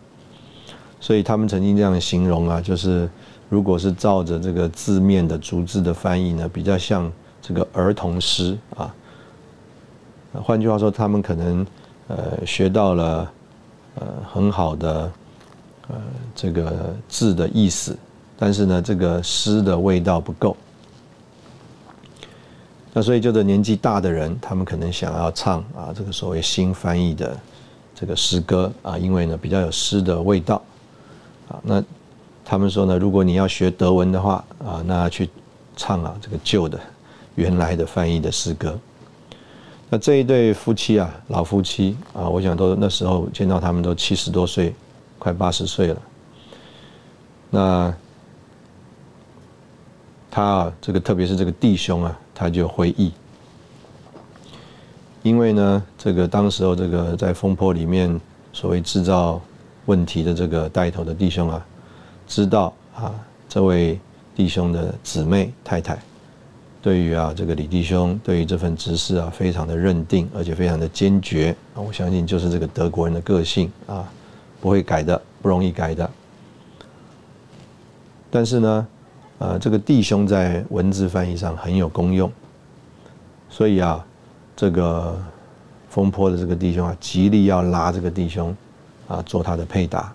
[1.00, 3.08] 所以他们曾经这样形容啊，就是
[3.48, 8.94] 如果是照着这个字面的逐字的翻译呢，比较像这个儿童诗啊。
[10.34, 11.66] 换句话说，他们可能。
[12.10, 13.30] 呃，学到了
[13.96, 15.12] 呃很好的
[15.88, 15.96] 呃
[16.34, 17.94] 这个字的意思，
[18.38, 20.56] 但是呢，这个诗的味道不够。
[22.98, 27.38] 那所以，就是年纪大的人，他们可能想要唱啊这个所谓新翻译的
[27.94, 30.60] 这个诗歌啊，因为呢比较有诗的味道
[31.48, 31.60] 啊。
[31.62, 31.80] 那
[32.44, 35.30] 他们说呢，如果你要学德文的话啊，那去
[35.76, 36.76] 唱啊这个旧的
[37.36, 38.76] 原来的翻译的诗歌。
[39.88, 44.74] 那这一对夫妻啊，老夫妻啊，我想都那时候见到他们都七十多岁，
[45.20, 46.02] 快八十岁了。
[47.48, 47.94] 那
[50.32, 53.10] 他啊，这个特别是这个弟兄啊，他就回忆，
[55.24, 58.20] 因为呢，这个当时候这个在风波里面
[58.52, 59.40] 所谓制造
[59.86, 61.66] 问题的这个带头的弟兄啊，
[62.28, 63.12] 知道啊，
[63.48, 63.98] 这位
[64.36, 65.98] 弟兄的姊妹太太。
[66.80, 71.82] 对于啊，这个李弟兄对于这份执事啊，非常的认定，而且非常的坚决啊。
[71.82, 74.08] 我相信就是这个德国人的个性啊，
[74.60, 76.08] 不会改的，不容易改的。
[78.30, 78.86] 但是呢，
[79.38, 82.30] 呃，这个弟兄在文字翻译上很有功用，
[83.48, 84.04] 所以啊，
[84.56, 85.20] 这个
[85.88, 88.56] 风波的这个弟兄啊，极力要拉这个弟兄
[89.06, 90.12] 啊做他的配搭。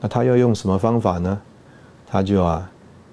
[0.00, 1.40] 那他要用什么方法呢？
[2.06, 2.70] 他就啊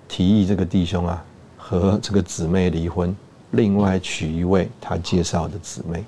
[0.07, 1.23] 提议这个弟兄啊。
[1.67, 3.17] 和这个姊妹离婚，
[3.49, 6.05] 另外娶一位他介绍的姊妹。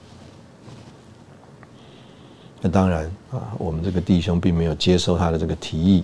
[2.61, 6.03] 那当然啊，我们这个弟兄并没有接受他的这个提议。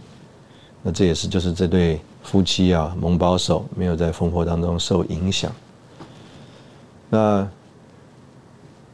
[0.82, 5.52] 那这也是就是这对夫妻啊，蒙保守，没有在风波当中受影响。
[7.10, 7.48] 那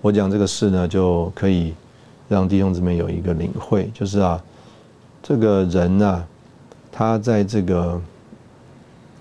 [0.02, 1.74] 我讲这个事呢，就可以
[2.28, 4.44] 让弟兄姊妹有一个领会，就是啊，
[5.24, 6.26] 这个人呢，
[6.92, 8.02] 他在这个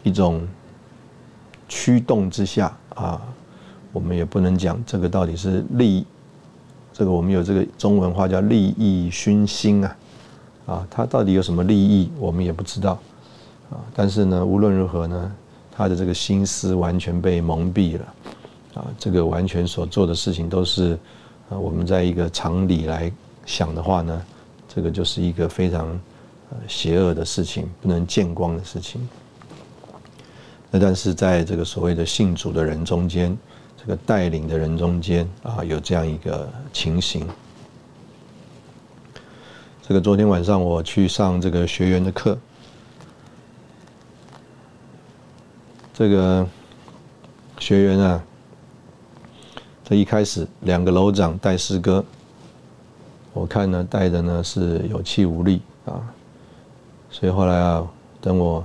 [0.03, 0.47] 一种。
[1.71, 3.21] 驱动之下啊，
[3.93, 6.07] 我们也不能讲这个到底是利，
[6.95, 9.97] 这个我们有这个中文话叫利益熏心啊，
[10.65, 12.99] 啊，他到底有什么利益，我们也不知道
[13.71, 13.81] 啊。
[13.95, 15.33] 但是呢，无论如何呢，
[15.71, 18.15] 他的这个心思完全被蒙蔽了
[18.75, 20.99] 啊，这个完全所做的事情都是
[21.49, 23.11] 啊，我们在一个常理来
[23.47, 24.23] 想的话呢，
[24.69, 25.89] 这个就是一个非常
[26.51, 29.09] 呃邪恶的事情，不能见光的事情。
[30.71, 33.37] 那但是在这个所谓的信主的人中间，
[33.77, 37.27] 这个带领的人中间啊，有这样一个情形。
[39.87, 42.37] 这个昨天晚上我去上这个学员的课，
[45.99, 46.47] 这个
[47.59, 48.23] 学员啊，
[49.83, 52.05] 这一开始两个楼长带诗歌，
[53.33, 56.01] 我看呢带的呢是有气无力啊，
[57.11, 57.85] 所以后来啊，
[58.21, 58.65] 等我。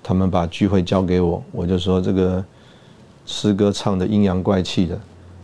[0.00, 2.42] 他们把聚会交给我，我就说这个
[3.26, 4.98] 诗歌唱的阴阳怪气的，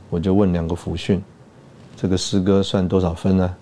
[0.09, 1.21] 我就问两个辅训，
[1.97, 3.57] 这个诗歌算多少分呢？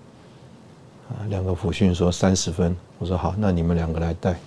[1.09, 4.39] 啊，两个辅训说三十分，我说好，那你们两个来带。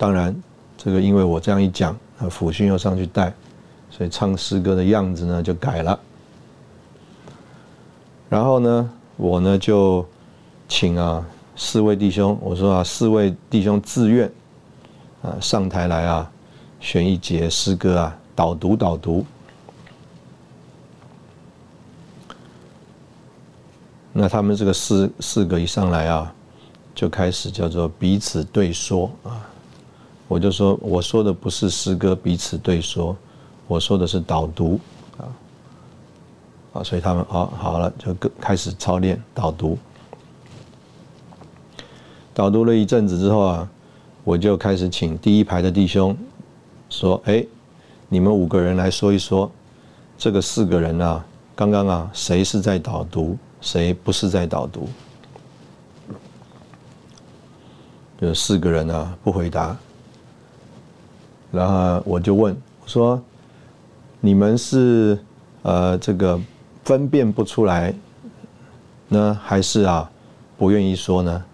[0.00, 0.34] 当然，
[0.78, 3.30] 这个因为我这样一讲，啊，辅训又上去带，
[3.90, 6.00] 所以唱诗歌的样子呢就改了。
[8.30, 10.02] 然后呢，我呢就
[10.66, 11.22] 请啊
[11.54, 14.32] 四位弟兄，我说啊四位弟兄自愿
[15.20, 16.32] 啊上台来啊
[16.80, 19.22] 选一节诗歌啊导读导读。
[24.14, 26.34] 那他们这个四四个一上来啊，
[26.94, 29.46] 就开始叫做彼此对说啊。
[30.30, 33.16] 我就说，我说的不是诗歌彼此对说，
[33.66, 34.78] 我说的是导读
[35.18, 35.26] 啊。
[36.72, 39.76] 啊，所以他们啊好了，就各开始操练导读。
[42.32, 43.68] 导读了一阵子之后啊，
[44.22, 46.16] 我就开始请第一排的弟兄
[46.88, 47.44] 说：“哎，
[48.08, 49.50] 你们五个人来说一说，
[50.16, 54.88] 这个四个人啊，刚刚啊，谁是在导读？”谁不是在导读？
[58.20, 59.76] 有四个人啊，不回答。
[61.50, 63.20] 然后我就问我说
[64.20, 65.18] ：“你们是
[65.62, 66.40] 呃这个
[66.84, 67.92] 分辨不出来
[69.08, 70.10] 呢，还是啊
[70.56, 71.44] 不愿意说呢？”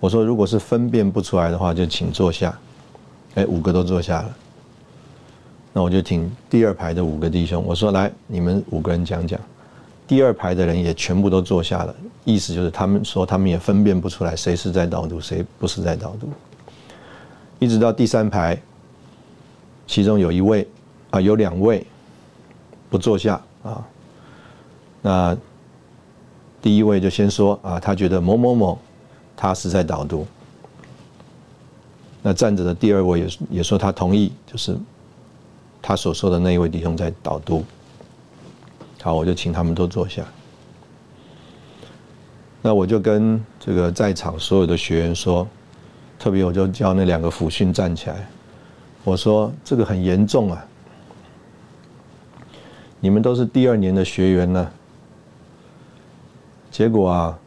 [0.00, 2.56] 我说：“如果是分辨不出来的话，就请坐下。”
[3.34, 4.36] 哎，五个都坐下了。
[5.72, 9.40] 那我就请第二排的五个弟兄，我说：“来，你们五个人讲讲。”
[10.06, 16.28] 第二排的人也全部都坐下了，意思就是他们说他们也分辨不出来谁是在导读，谁不是在导读。
[17.58, 18.60] 一直到第三排，
[19.86, 20.66] 其中有一位
[21.10, 21.86] 啊，有两位
[22.90, 23.86] 不坐下啊。
[25.02, 25.36] 那
[26.62, 28.78] 第一位就先说啊，他觉得某某某
[29.36, 30.26] 他是在导读。
[32.22, 34.76] 那站着的第二位也也说他同意，就是
[35.82, 37.62] 他所说的那一位弟兄在导读。
[39.02, 40.24] 好，我就请他们都坐下。
[42.62, 45.46] 那我就跟这个在场所有的学员说，
[46.18, 48.26] 特别我就叫那两个辅训站起来，
[49.04, 50.66] 我说这个很严重啊，
[53.00, 54.72] 你们都是第二年的学员呢，
[56.70, 57.38] 结果啊，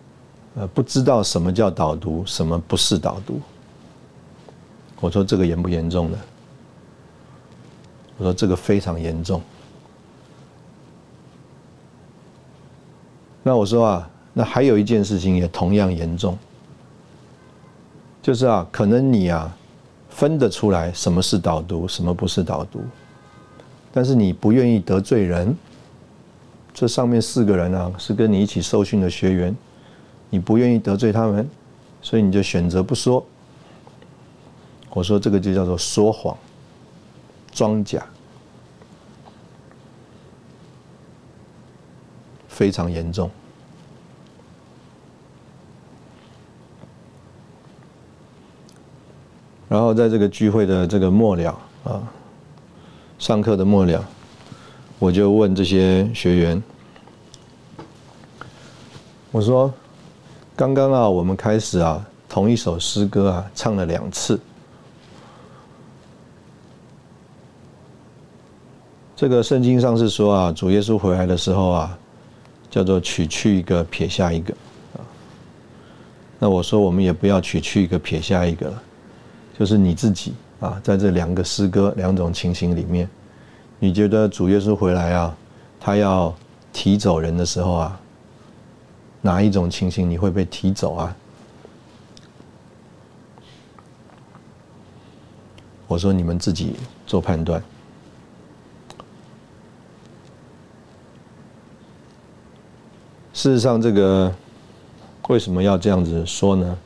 [0.55, 3.41] 呃，不知道什么叫导读，什么不是导读。
[4.99, 6.17] 我说这个严不严重呢？
[8.17, 9.41] 我说这个非常严重。
[13.41, 16.37] 那我说啊，那还有一件事情也同样严重，
[18.21, 19.57] 就是啊，可能你啊
[20.17, 22.83] 分得出来什么是导读，什么不是导读，
[23.93, 25.55] 但是你不愿意得罪人。
[26.73, 29.55] 这上面四个人啊是跟你一起受训的学员，
[30.31, 31.47] 你不愿意得罪他们，
[32.01, 33.23] 所以你就选择不说。
[34.89, 36.35] 我说这个就叫做说谎、
[37.51, 38.03] 装假。
[42.47, 43.29] 非常严重。
[49.67, 52.01] 然后在这个聚会的这个末了啊，
[53.19, 54.03] 上课的末了，
[54.99, 56.63] 我就问这些学员，
[59.31, 59.73] 我说
[60.55, 64.39] ：“刚刚啊，我们开始啊，同一首诗歌啊，唱了两次。
[69.15, 71.97] 这个圣经上是说啊，主耶稣回来的时候啊。”
[72.69, 74.53] 叫做取去一个撇下一个
[74.93, 74.99] 啊，
[76.37, 78.83] 那我说我们也不要取去一个撇下一个了，
[79.57, 83.09] 就是你自己啊，在这两个诗歌两种情形里面，
[83.79, 85.35] 你觉得主耶稣回来啊，
[85.79, 86.35] 他要
[86.71, 87.99] 提走人的时候啊，
[89.21, 91.15] 哪一种情形你会被提走啊？
[95.87, 96.75] 我说你们自己
[97.07, 97.63] 做判断。
[103.33, 104.33] 事实上，这个
[105.29, 106.77] 为什么要这样子说呢？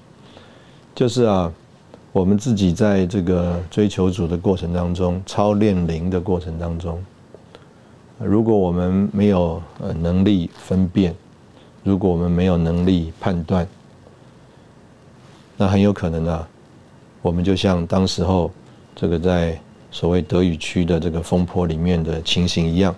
[0.93, 1.51] 就是啊，
[2.12, 7.02] 我们自己在这个追求主的过程当中，操练灵的过程当中，
[8.20, 11.16] 如果我们没有呃能力分辨，
[11.84, 13.68] 如果我们没有能力判断，
[15.57, 16.47] 那很有可能啊，
[17.22, 18.51] 我们就像当时候
[18.95, 19.59] 这个在
[19.91, 22.95] 所谓德语区的这个风波里面的情形一样，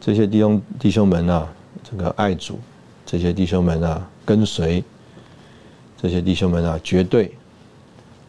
[0.00, 1.48] 这些弟兄弟兄们啊。
[1.90, 2.58] 这个爱主，
[3.06, 4.84] 这些弟兄们啊，跟随
[6.00, 7.34] 这些弟兄们啊，绝对，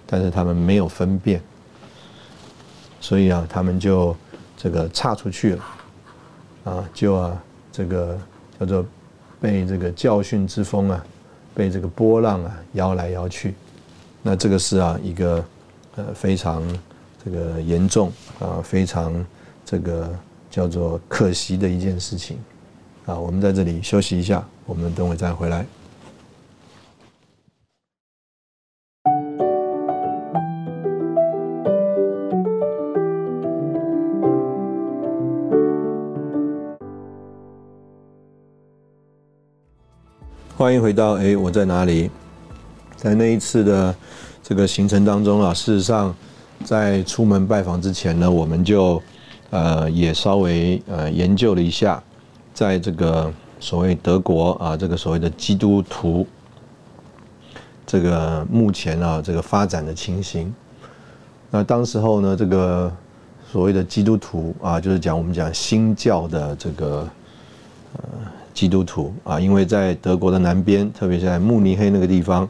[0.07, 1.39] 但是他们没有分辨，
[2.99, 4.15] 所以啊，他们就
[4.57, 5.63] 这个岔出去了，
[6.63, 8.19] 啊，就啊，这个
[8.59, 8.83] 叫做
[9.39, 11.05] 被这个教训之风啊，
[11.53, 13.53] 被这个波浪啊摇来摇去，
[14.23, 15.45] 那这个是啊一个
[15.95, 16.63] 呃非常
[17.23, 19.23] 这个严重啊，非常
[19.63, 20.11] 这个
[20.49, 22.37] 叫做可惜的一件事情。
[23.05, 25.65] 啊，我们在这里休息一下，我们等会再回来。
[40.59, 42.11] 欢迎回到哎，我在哪里？
[42.97, 43.95] 在那一次的
[44.43, 46.13] 这个行程当中啊，事实上，
[46.65, 49.01] 在出门拜访之前呢，我们就
[49.51, 52.03] 呃也稍微呃研究了一下，
[52.53, 53.31] 在这个
[53.61, 56.27] 所谓德国啊，这个所谓的基督徒
[57.87, 60.53] 这个目前啊这个发展的情形。
[61.49, 62.93] 那当时候呢，这个
[63.49, 67.07] 所谓的基督徒啊，就是讲我们讲新教的这个。
[68.53, 72.47] 基督徒啊，因为在德国的南边，特别是在慕尼黑那个地方，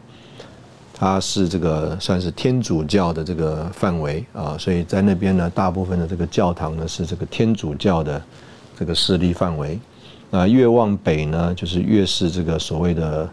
[0.94, 8.22] 它是这个算是天主教的这个范围啊，所以在那边呢，大部分的这个教堂呢是这个天主教的
[8.78, 9.80] 这个势力范围。
[10.32, 13.30] 那越往北呢，就是越是这个所谓的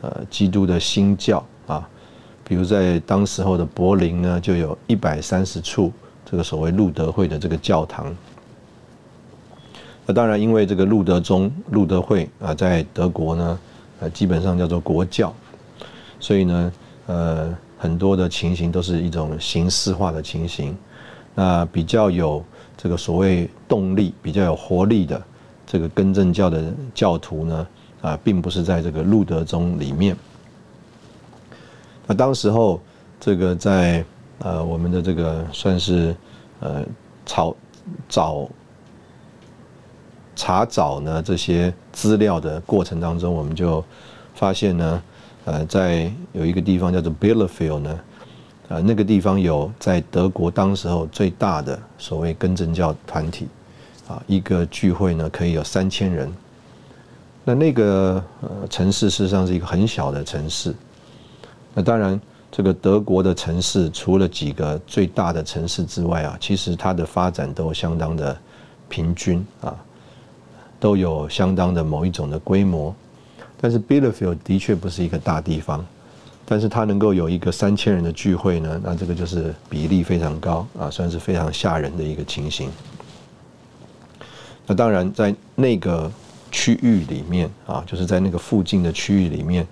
[0.00, 1.88] 呃基督的新教啊，
[2.44, 5.92] 比如在当时候的柏林呢，就有一百三十处
[6.24, 8.14] 这个所谓路德会的这个教堂。
[10.10, 13.58] 那当然，因为这个路德宗、路德会啊，在德国呢，
[14.00, 15.34] 呃，基本上叫做国教，
[16.18, 16.72] 所以呢，
[17.08, 20.74] 呃，很多的情形都是一种形式化的情形。
[21.34, 22.42] 那比较有
[22.74, 25.22] 这个所谓动力、比较有活力的
[25.66, 27.66] 这个更正教的教徒呢，
[28.00, 30.16] 啊，并不是在这个路德宗里面。
[32.06, 32.80] 那当时候，
[33.20, 34.02] 这个在
[34.38, 36.16] 呃我们的这个算是
[36.60, 36.82] 呃
[37.26, 37.54] 草
[38.08, 38.48] 找。
[40.38, 43.84] 查找呢这些资料的过程当中，我们就
[44.36, 45.02] 发现呢，
[45.44, 48.00] 呃，在有一个地方叫做 Bielefeld 呢，
[48.68, 53.48] 呃，那个地方有在德国当时候最大的所谓根正教团体，
[54.06, 56.32] 啊，一个聚会呢可以有三千人。
[57.44, 60.72] 那那个呃城市事实上是一个很小的城市。
[61.74, 62.20] 那当然，
[62.52, 68.38] 这个德国的城市除了几个最大的城市之外啊，其实它的发展都相当的
[68.88, 69.74] 平均啊。
[70.80, 72.94] 都有相当的某一种的规模，
[73.60, 75.84] 但是 Bielefeld 的确不是一个大地方，
[76.44, 82.70] 但是它能够有一个三千人的聚会呢，那这个就是比例非常高啊，算是非常吓人的一个情形。
[84.66, 86.10] 那当然，在那个
[86.52, 89.66] 区域里面啊，就是在那个附近的区域里面，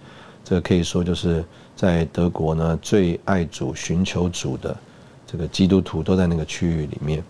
[0.44, 1.44] 这个可以说就是
[1.76, 4.76] 在德国呢最爱主、寻求主的
[5.24, 7.22] 这个基督徒都在那个区域里面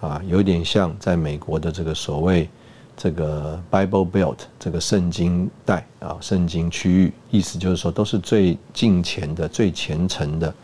[0.00, 2.48] 啊，有点像在美国的这个所谓。
[2.96, 10.54] 这个 Bible Belt 这个圣经带啊，圣经区域，意思就是说都是最近前的、最虔诚的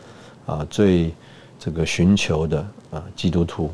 [0.46, 1.12] 啊，最
[1.58, 3.70] 这个寻求的啊基督徒。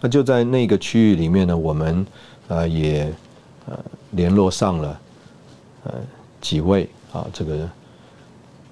[0.00, 2.06] 那就在那个区域里面呢，我们
[2.48, 3.12] 啊也
[3.66, 3.78] 呃
[4.12, 5.00] 联络上了
[5.84, 5.92] 呃
[6.40, 7.68] 几位啊，这个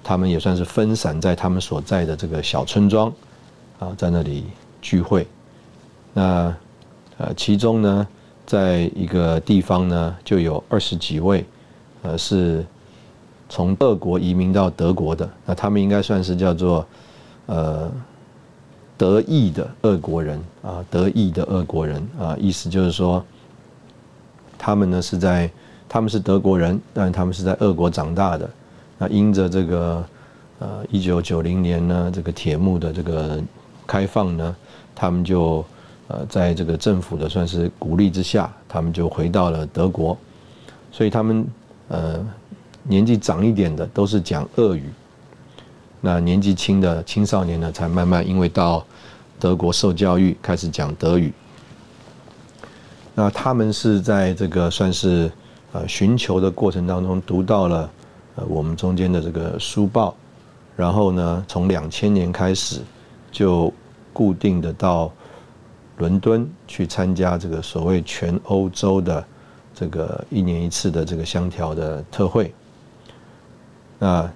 [0.05, 3.13] 他们也算是分散在他们所在的这个小村庄
[3.79, 4.45] 啊，在那里
[4.81, 5.27] 聚会。
[6.13, 6.55] 那
[7.23, 8.09] 呃，其中呢，
[8.45, 11.45] 在一个地方呢，就有二十几位，
[12.03, 12.67] 呃，是
[13.49, 15.31] 从俄国移民到德国的。
[15.47, 16.85] 那他们应该算是叫做
[17.47, 17.89] 呃
[18.99, 23.25] 德裔的俄国人啊，德裔的俄国人啊，意思就是说，
[24.59, 25.49] 他们呢是在
[25.89, 28.51] 他们是德国人，但他们是在俄国长大的。
[28.99, 30.05] 那因着这个
[30.59, 33.41] 呃一九九零年呢，这个铁幕的这个
[33.87, 34.57] 开放呢，
[34.93, 35.65] 他们就。
[36.13, 40.15] 呃，在这个政府的算是鼓励之下，他们就回到了德国，
[40.91, 41.47] 所以他们
[41.89, 42.23] 呃
[42.83, 44.91] 年纪长一点的都是讲俄语，
[46.03, 48.85] 那年纪轻的青少年呢，才慢慢因为到
[49.41, 51.33] 德国受教育，开始讲德语。
[53.15, 55.33] 那他们是在这个算是
[55.73, 57.91] 呃寻求的过程当中，读到了
[58.35, 60.15] 呃我们中间的这个书报，
[60.77, 62.83] 然后呢，从两千年开始
[63.31, 63.73] 就
[64.13, 65.11] 固定的到。
[65.99, 69.25] 伦敦去参加这个所谓全欧洲的
[69.75, 72.53] 这个一年一次的这个香条的特会，
[73.99, 74.29] 那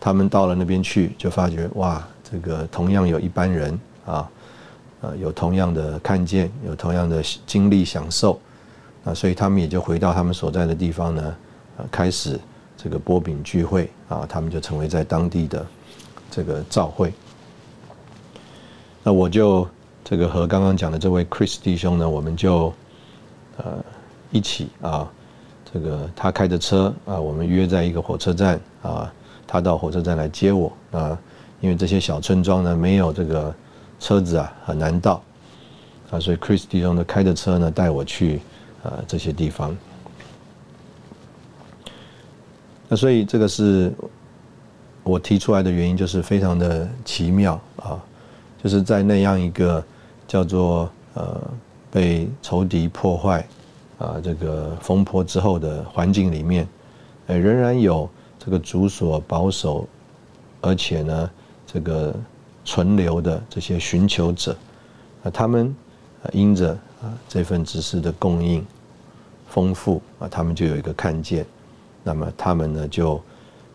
[0.00, 4.30] 他们到了那边去，就发觉哇，这个同样有一班人啊，
[5.02, 8.40] 呃，有同样的看见，有同样的经历享受，
[9.04, 11.36] 那，所以他们也就回到他们所在的地方呢，
[11.90, 12.40] 开始
[12.76, 15.66] 这个波饼聚会啊，他们就成为在当地的
[16.30, 17.12] 这个召会，
[19.02, 19.68] 那我就。
[20.08, 22.72] 这个和刚刚讲的这位 Chris 弟兄呢，我们就
[23.58, 23.84] 呃
[24.30, 25.06] 一起啊，
[25.70, 29.12] 这个他开着车啊，我们约在一个火车站啊，
[29.46, 31.18] 他到火车站来接我啊，
[31.60, 33.54] 因为这些小村庄呢没有这个
[34.00, 35.22] 车子啊很难到
[36.10, 38.40] 啊，所以 Chris 弟兄呢开着车呢带我去
[38.82, 39.76] 啊这些地方。
[42.88, 43.92] 那所以这个是
[45.02, 48.02] 我提出来的原因，就是非常的奇妙啊，
[48.64, 49.84] 就是在那样一个
[50.28, 51.40] 叫做呃
[51.90, 53.44] 被仇敌破坏
[53.98, 56.68] 啊这个风波之后的环境里面，
[57.26, 58.08] 呃仍然有
[58.38, 59.88] 这个主所保守，
[60.60, 61.30] 而且呢
[61.66, 62.14] 这个
[62.64, 64.56] 存留的这些寻求者，
[65.24, 65.74] 啊他们
[66.22, 66.72] 啊因着
[67.02, 68.64] 啊这份知识的供应
[69.48, 71.44] 丰富啊，他们就有一个看见。
[72.04, 73.20] 那么他们呢，就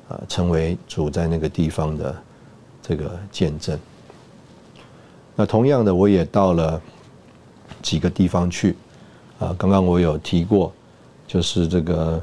[0.07, 2.15] 呃成为主在那个地方的
[2.81, 3.77] 这个见证。
[5.35, 6.81] 那同样的，我也到了
[7.81, 8.75] 几个地方去
[9.39, 9.55] 啊。
[9.57, 10.71] 刚刚我有提过，
[11.27, 12.21] 就是这个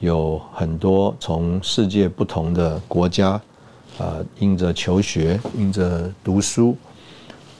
[0.00, 3.40] 有很多从世界不同的国家
[3.98, 6.76] 啊，因着求学、因着读书，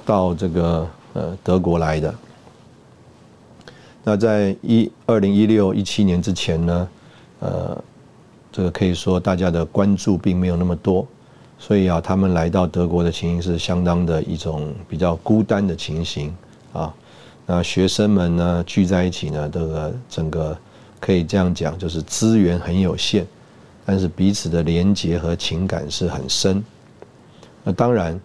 [0.05, 2.14] 到这个呃德国来的。
[4.05, 6.89] 那在一二零一六一七年之前呢？
[7.41, 7.85] 呃，
[8.51, 11.07] 这个可以说大家的关注并没有那么多，
[11.59, 16.34] 所以啊，他们来到德国的情形是相当的一种比较孤单的情形
[16.72, 16.94] 啊。
[17.46, 20.56] 那学生们呢聚在一起呢，这个整个
[21.00, 23.26] 可以这样讲，就是资源很有限，
[23.84, 26.64] 但是彼此的连结和情感是很深。
[27.64, 28.20] 那当然，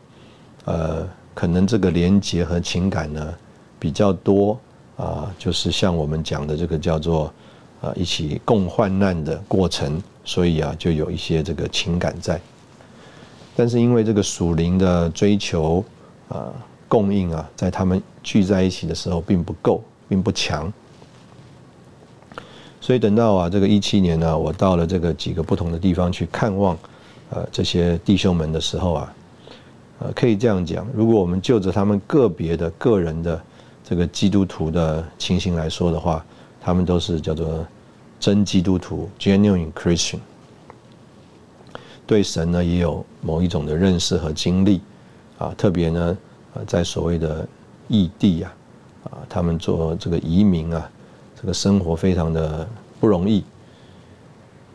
[0.65, 3.33] 呃，可能这个连结和情感呢
[3.79, 4.59] 比较多
[4.95, 7.33] 啊，就是像我们讲的这个叫做。
[7.83, 12.39] 啊，一起共患难的过程，所以啊，就有一些这个情感在。
[13.55, 15.83] 但是因为这个属灵的追求
[16.29, 16.51] 啊，
[16.87, 20.71] 供应啊，在他们聚在一起的时候并不够，并不强。
[22.81, 26.77] 所以等到啊，这个一七年呢，我到了这个几个不同的地方去看望
[27.29, 29.13] 呃这些弟兄们的时候啊，
[29.99, 33.41] 呃，可以这样讲，如果我们就着他们个别的个人的
[33.83, 36.25] 这个基督徒的情形来说的话，
[36.59, 37.65] 他们都是叫做
[38.19, 40.19] 真基督徒 （genuine Christian），
[42.05, 44.81] 对神呢也有某一种的认识和经历
[45.37, 45.53] 啊。
[45.57, 46.17] 特别呢，
[46.53, 47.47] 呃，在所谓的
[47.87, 48.53] 异地啊，
[49.05, 50.89] 啊，他们做这个移民啊，
[51.35, 52.67] 这个生活非常的
[52.99, 53.43] 不容易。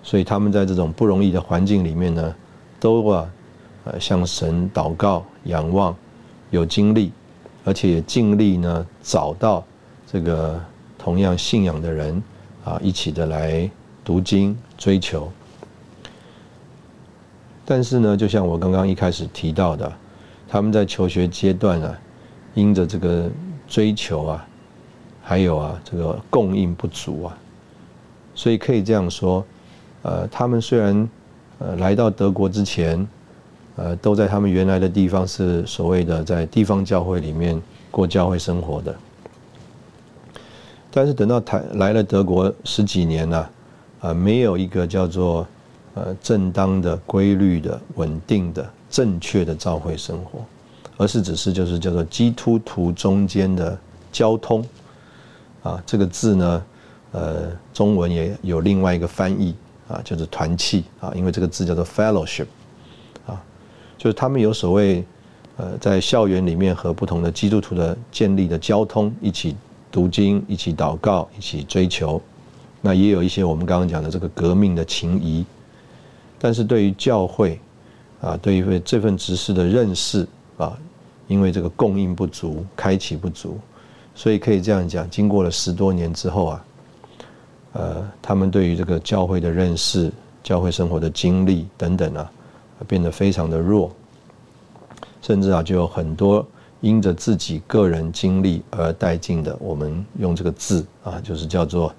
[0.03, 2.35] 所以他们在这种不容易的环境里面呢，
[2.81, 3.31] 都啊，
[3.85, 5.95] 呃，向神祷告、仰望，
[6.51, 7.13] 有经历，
[7.65, 9.65] 而且也尽力呢找到
[10.07, 10.61] 这个。
[11.01, 12.21] 同样信仰的人
[12.65, 13.71] 啊，一起的来
[14.05, 15.31] 读经追求。
[17.71, 19.93] 但是呢，就像我刚刚一开始提到的，
[20.49, 22.01] 他们在求学阶段啊，
[22.55, 23.31] 因着这个
[23.67, 24.49] 追求啊，
[25.23, 27.37] 还有啊这个供应不足啊，
[28.35, 29.45] 所以可以这样说，
[30.01, 31.07] 呃，他们虽然
[31.59, 33.07] 呃来到德国之前，
[33.77, 37.61] 呃都在他们原来的地方是所谓的在地方教会里面
[37.91, 38.97] 过教会生活的。
[40.91, 43.51] 但是等到台来了德国十几年了，
[44.01, 45.47] 啊，没有一个叫做
[45.99, 50.45] 呃正当的、规律的、稳定的、正确的教会生活，
[50.97, 53.77] 而是只是就是叫做基督徒中间的
[54.13, 54.65] 交通，
[55.63, 56.65] 啊，这个字呢，
[57.13, 59.55] 呃，中文也有另外一个翻译
[59.89, 62.47] 啊，就是团契啊，因为这个字叫做 fellowship，
[63.27, 63.43] 啊，
[63.97, 65.05] 就是他们有所谓
[65.57, 69.57] 呃在校园里面和不同的基督徒的建立的交通一起。
[69.91, 72.21] 读经，一起祷告，一起追求，
[72.83, 75.43] 那也有一些我们刚刚讲的这个革命的情谊。
[76.39, 77.61] 但是对于教会
[78.21, 80.27] 啊，对于这份执事的认识
[80.57, 80.79] 啊，
[81.27, 83.59] 因为这个供应不足，开启不足，
[84.15, 86.65] 所以可以这样讲，经过了十多年之后啊，
[87.73, 90.13] 呃，他们对于这个教会的认识、
[90.43, 92.31] 教会生活的经历等等啊，
[92.87, 93.91] 变得非常的弱，
[95.23, 96.47] 甚至啊，就有很多。
[96.81, 101.93] 因着自己个人经历而带进的，我们用这个字啊，就是叫做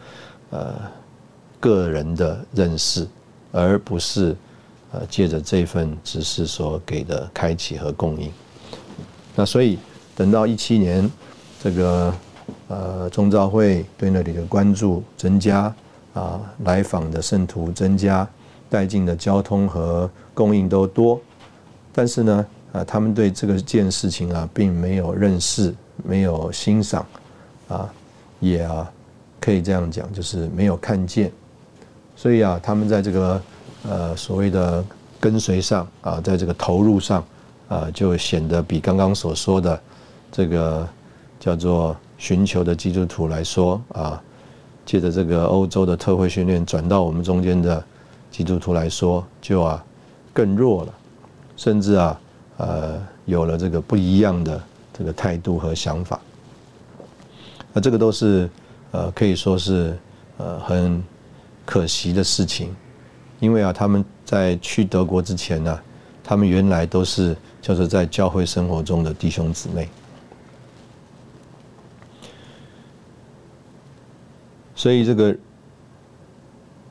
[0.51, 0.73] 呃
[1.59, 3.05] 个人的认识，
[3.51, 4.35] 而不是
[4.91, 8.31] 呃借着这份指示所给的开启和供应。
[9.35, 9.77] 那所以
[10.15, 11.09] 等到一七年，
[11.61, 12.13] 这个
[12.67, 15.73] 呃中召会对那里的关注增加
[16.13, 18.27] 啊，来访的圣徒增加，
[18.69, 21.19] 带进的交通和供应都多，
[21.93, 22.45] 但是呢。
[22.71, 25.73] 啊，他们对这个件事情啊，并没有认识，
[26.03, 27.03] 没有欣赏，
[27.67, 27.91] 啊，
[28.39, 28.87] 也啊，
[29.41, 31.31] 可以这样讲，就是没有看见。
[32.21, 33.41] 所以啊，他们在这个
[33.87, 34.83] 呃所谓的
[35.21, 37.23] 跟随上啊，在这个投入上
[37.69, 39.81] 啊，就显得比刚刚所说的
[40.29, 40.85] 这个
[41.39, 44.21] 叫做寻求的基督徒来说啊，
[44.85, 47.81] 借着这个欧洲的特会训练转到我们中间的
[48.29, 49.81] 基督徒来说，就啊
[50.33, 50.93] 更弱了，
[51.55, 52.19] 甚至啊。
[52.57, 54.61] 呃，有了这个不一样的
[54.91, 56.19] 这个态度和想法，
[57.71, 58.49] 那这个都是
[58.91, 59.97] 呃，可以说是
[60.35, 61.01] 呃很
[61.69, 62.75] 可惜的事情，
[63.39, 65.79] 因为啊，他们在去德国之前呢，
[66.23, 69.87] 他们原来都是就是在教会生活中的弟兄姊妹，
[74.73, 75.37] 所以这个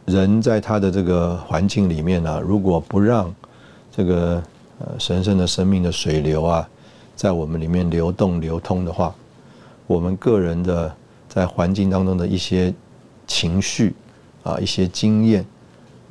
[0.07, 3.35] 人在他的这个环境里面呢，如果不让
[3.91, 4.41] 这个
[4.79, 6.69] 呃神圣的生命的水流啊，
[7.17, 9.13] 在我们里面流动流通的话，
[9.89, 10.95] 我们个人的。
[11.29, 12.73] 在环境当中的一些
[13.27, 13.95] 情绪
[14.49, 15.45] 啊，一些经验，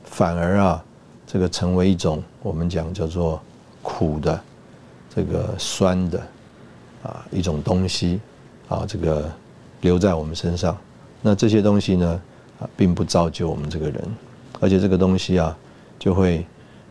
[0.04, 0.84] 反而啊，
[1.26, 3.42] 这个成为一种我们讲叫做
[3.82, 4.40] 苦的，
[5.10, 6.20] 这个酸的
[7.02, 8.22] 啊一种东西
[8.70, 9.28] 啊，这个
[9.82, 10.78] 留在我们身上。
[11.20, 12.22] 那这些东西呢
[12.60, 14.04] 啊，并不造就我们这个人，
[14.60, 15.58] 而且这个东西啊，
[15.98, 16.46] 就会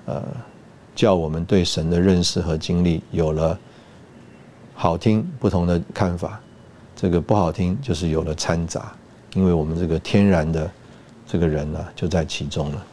[0.07, 0.21] 呃
[0.97, 3.57] 叫我们对神的认识和经历有了
[4.75, 6.41] 好听不同的看法。
[6.97, 8.93] 这个不好听，就是有了掺杂，
[9.35, 10.69] 因为我们这个天然的
[11.27, 12.87] 这个人呢，就在其中了。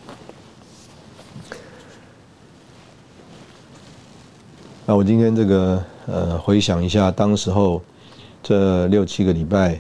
[4.86, 7.82] 那我今天这个呃，回想一下当时候
[8.42, 9.80] 这六七个礼拜，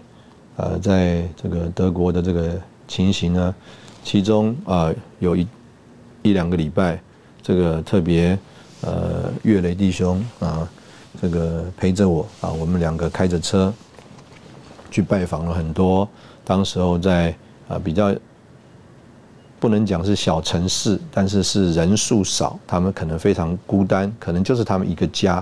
[0.55, 3.55] 呃，在这个德国的这个情形呢，
[4.03, 5.47] 其中啊有一
[6.21, 7.01] 一两个礼拜，
[7.41, 8.37] 这个特别
[8.81, 10.69] 呃，岳雷弟兄啊，
[11.21, 13.73] 这个陪着我啊，我们两个开着车。
[14.91, 16.07] 去拜访了很多，
[16.45, 17.35] 当时候在
[17.67, 18.15] 啊比较
[19.63, 25.41] 不能讲是小城市，但是是人数少，他们可能非常孤单，可能就是他们一个家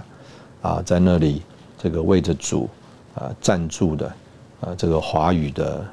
[0.62, 1.42] 啊，在那里
[1.76, 2.70] 这个为着主
[3.16, 4.06] 啊暂住的
[4.62, 5.84] 啊这个华语的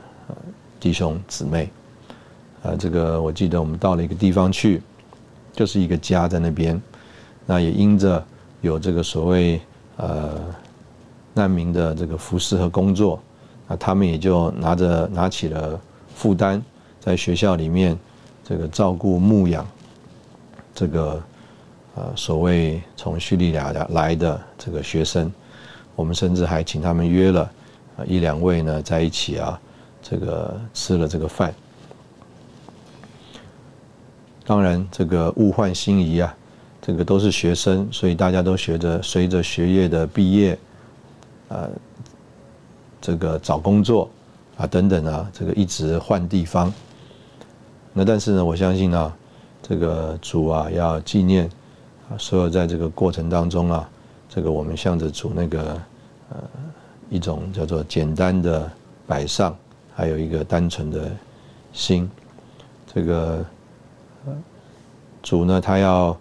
[0.79, 1.71] 弟兄姊妹
[2.63, 4.83] 啊，这个我记得我们到了一个地方去，
[5.55, 6.79] 就是一个家在那边，
[7.47, 8.23] 那也因着
[8.61, 9.59] 有这个所谓
[9.97, 10.39] 呃
[11.33, 13.19] 难民的这个服饰和工作。
[13.67, 15.81] 那他们也就拿着拿起了
[16.15, 16.61] 负担，
[17.01, 17.99] 在学校里面
[18.49, 19.67] 这个照顾牧养
[20.75, 21.23] 这个
[21.97, 25.31] 呃所谓从叙利亚来的这个学生，
[25.95, 27.43] 我们甚至还请他们约了
[27.99, 29.61] 啊一两位呢在一起啊，
[30.03, 31.53] 这个吃了这个饭。
[34.47, 36.35] 当然，这个物换星移啊，
[36.81, 40.59] 这个都是学生，所以大家都学着随着学业的毕业，
[41.49, 41.69] 呃。
[43.01, 44.11] 这个找工作
[44.57, 46.73] 啊，等等啊，这个一直换地方。
[47.99, 49.13] 那但是呢，我相信啊，
[49.61, 51.51] 这个主啊要纪念
[52.09, 53.91] 啊，所有在这个过程当中啊，
[54.29, 55.61] 这个我们向着主那个
[56.31, 56.37] 呃
[57.11, 58.71] 一种叫做简单的
[59.05, 59.57] 摆上，
[59.97, 61.11] 还有一个单纯的
[61.73, 62.09] 心。
[62.95, 63.45] 这个
[65.21, 66.17] 主呢，他要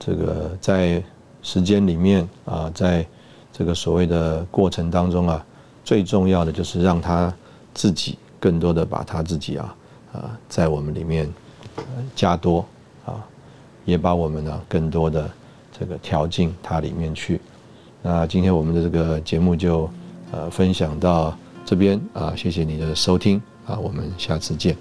[0.00, 1.00] 这个在
[1.42, 3.06] 时间里面啊，在
[3.52, 5.46] 这个所谓的过程当中啊。
[5.84, 7.30] 最重要的就是让他
[7.74, 9.76] 自己更多的把他自己啊
[10.14, 11.28] 啊在我们里面
[12.16, 12.64] 加多
[13.04, 13.22] 啊，
[13.84, 15.30] 也把我们呢更多的
[15.78, 17.40] 这个调进它里面去。
[18.00, 19.90] 那今天我们的这个节目就
[20.30, 21.36] 呃分享到
[21.66, 24.76] 这边啊，谢谢你的收听啊，我们下次见。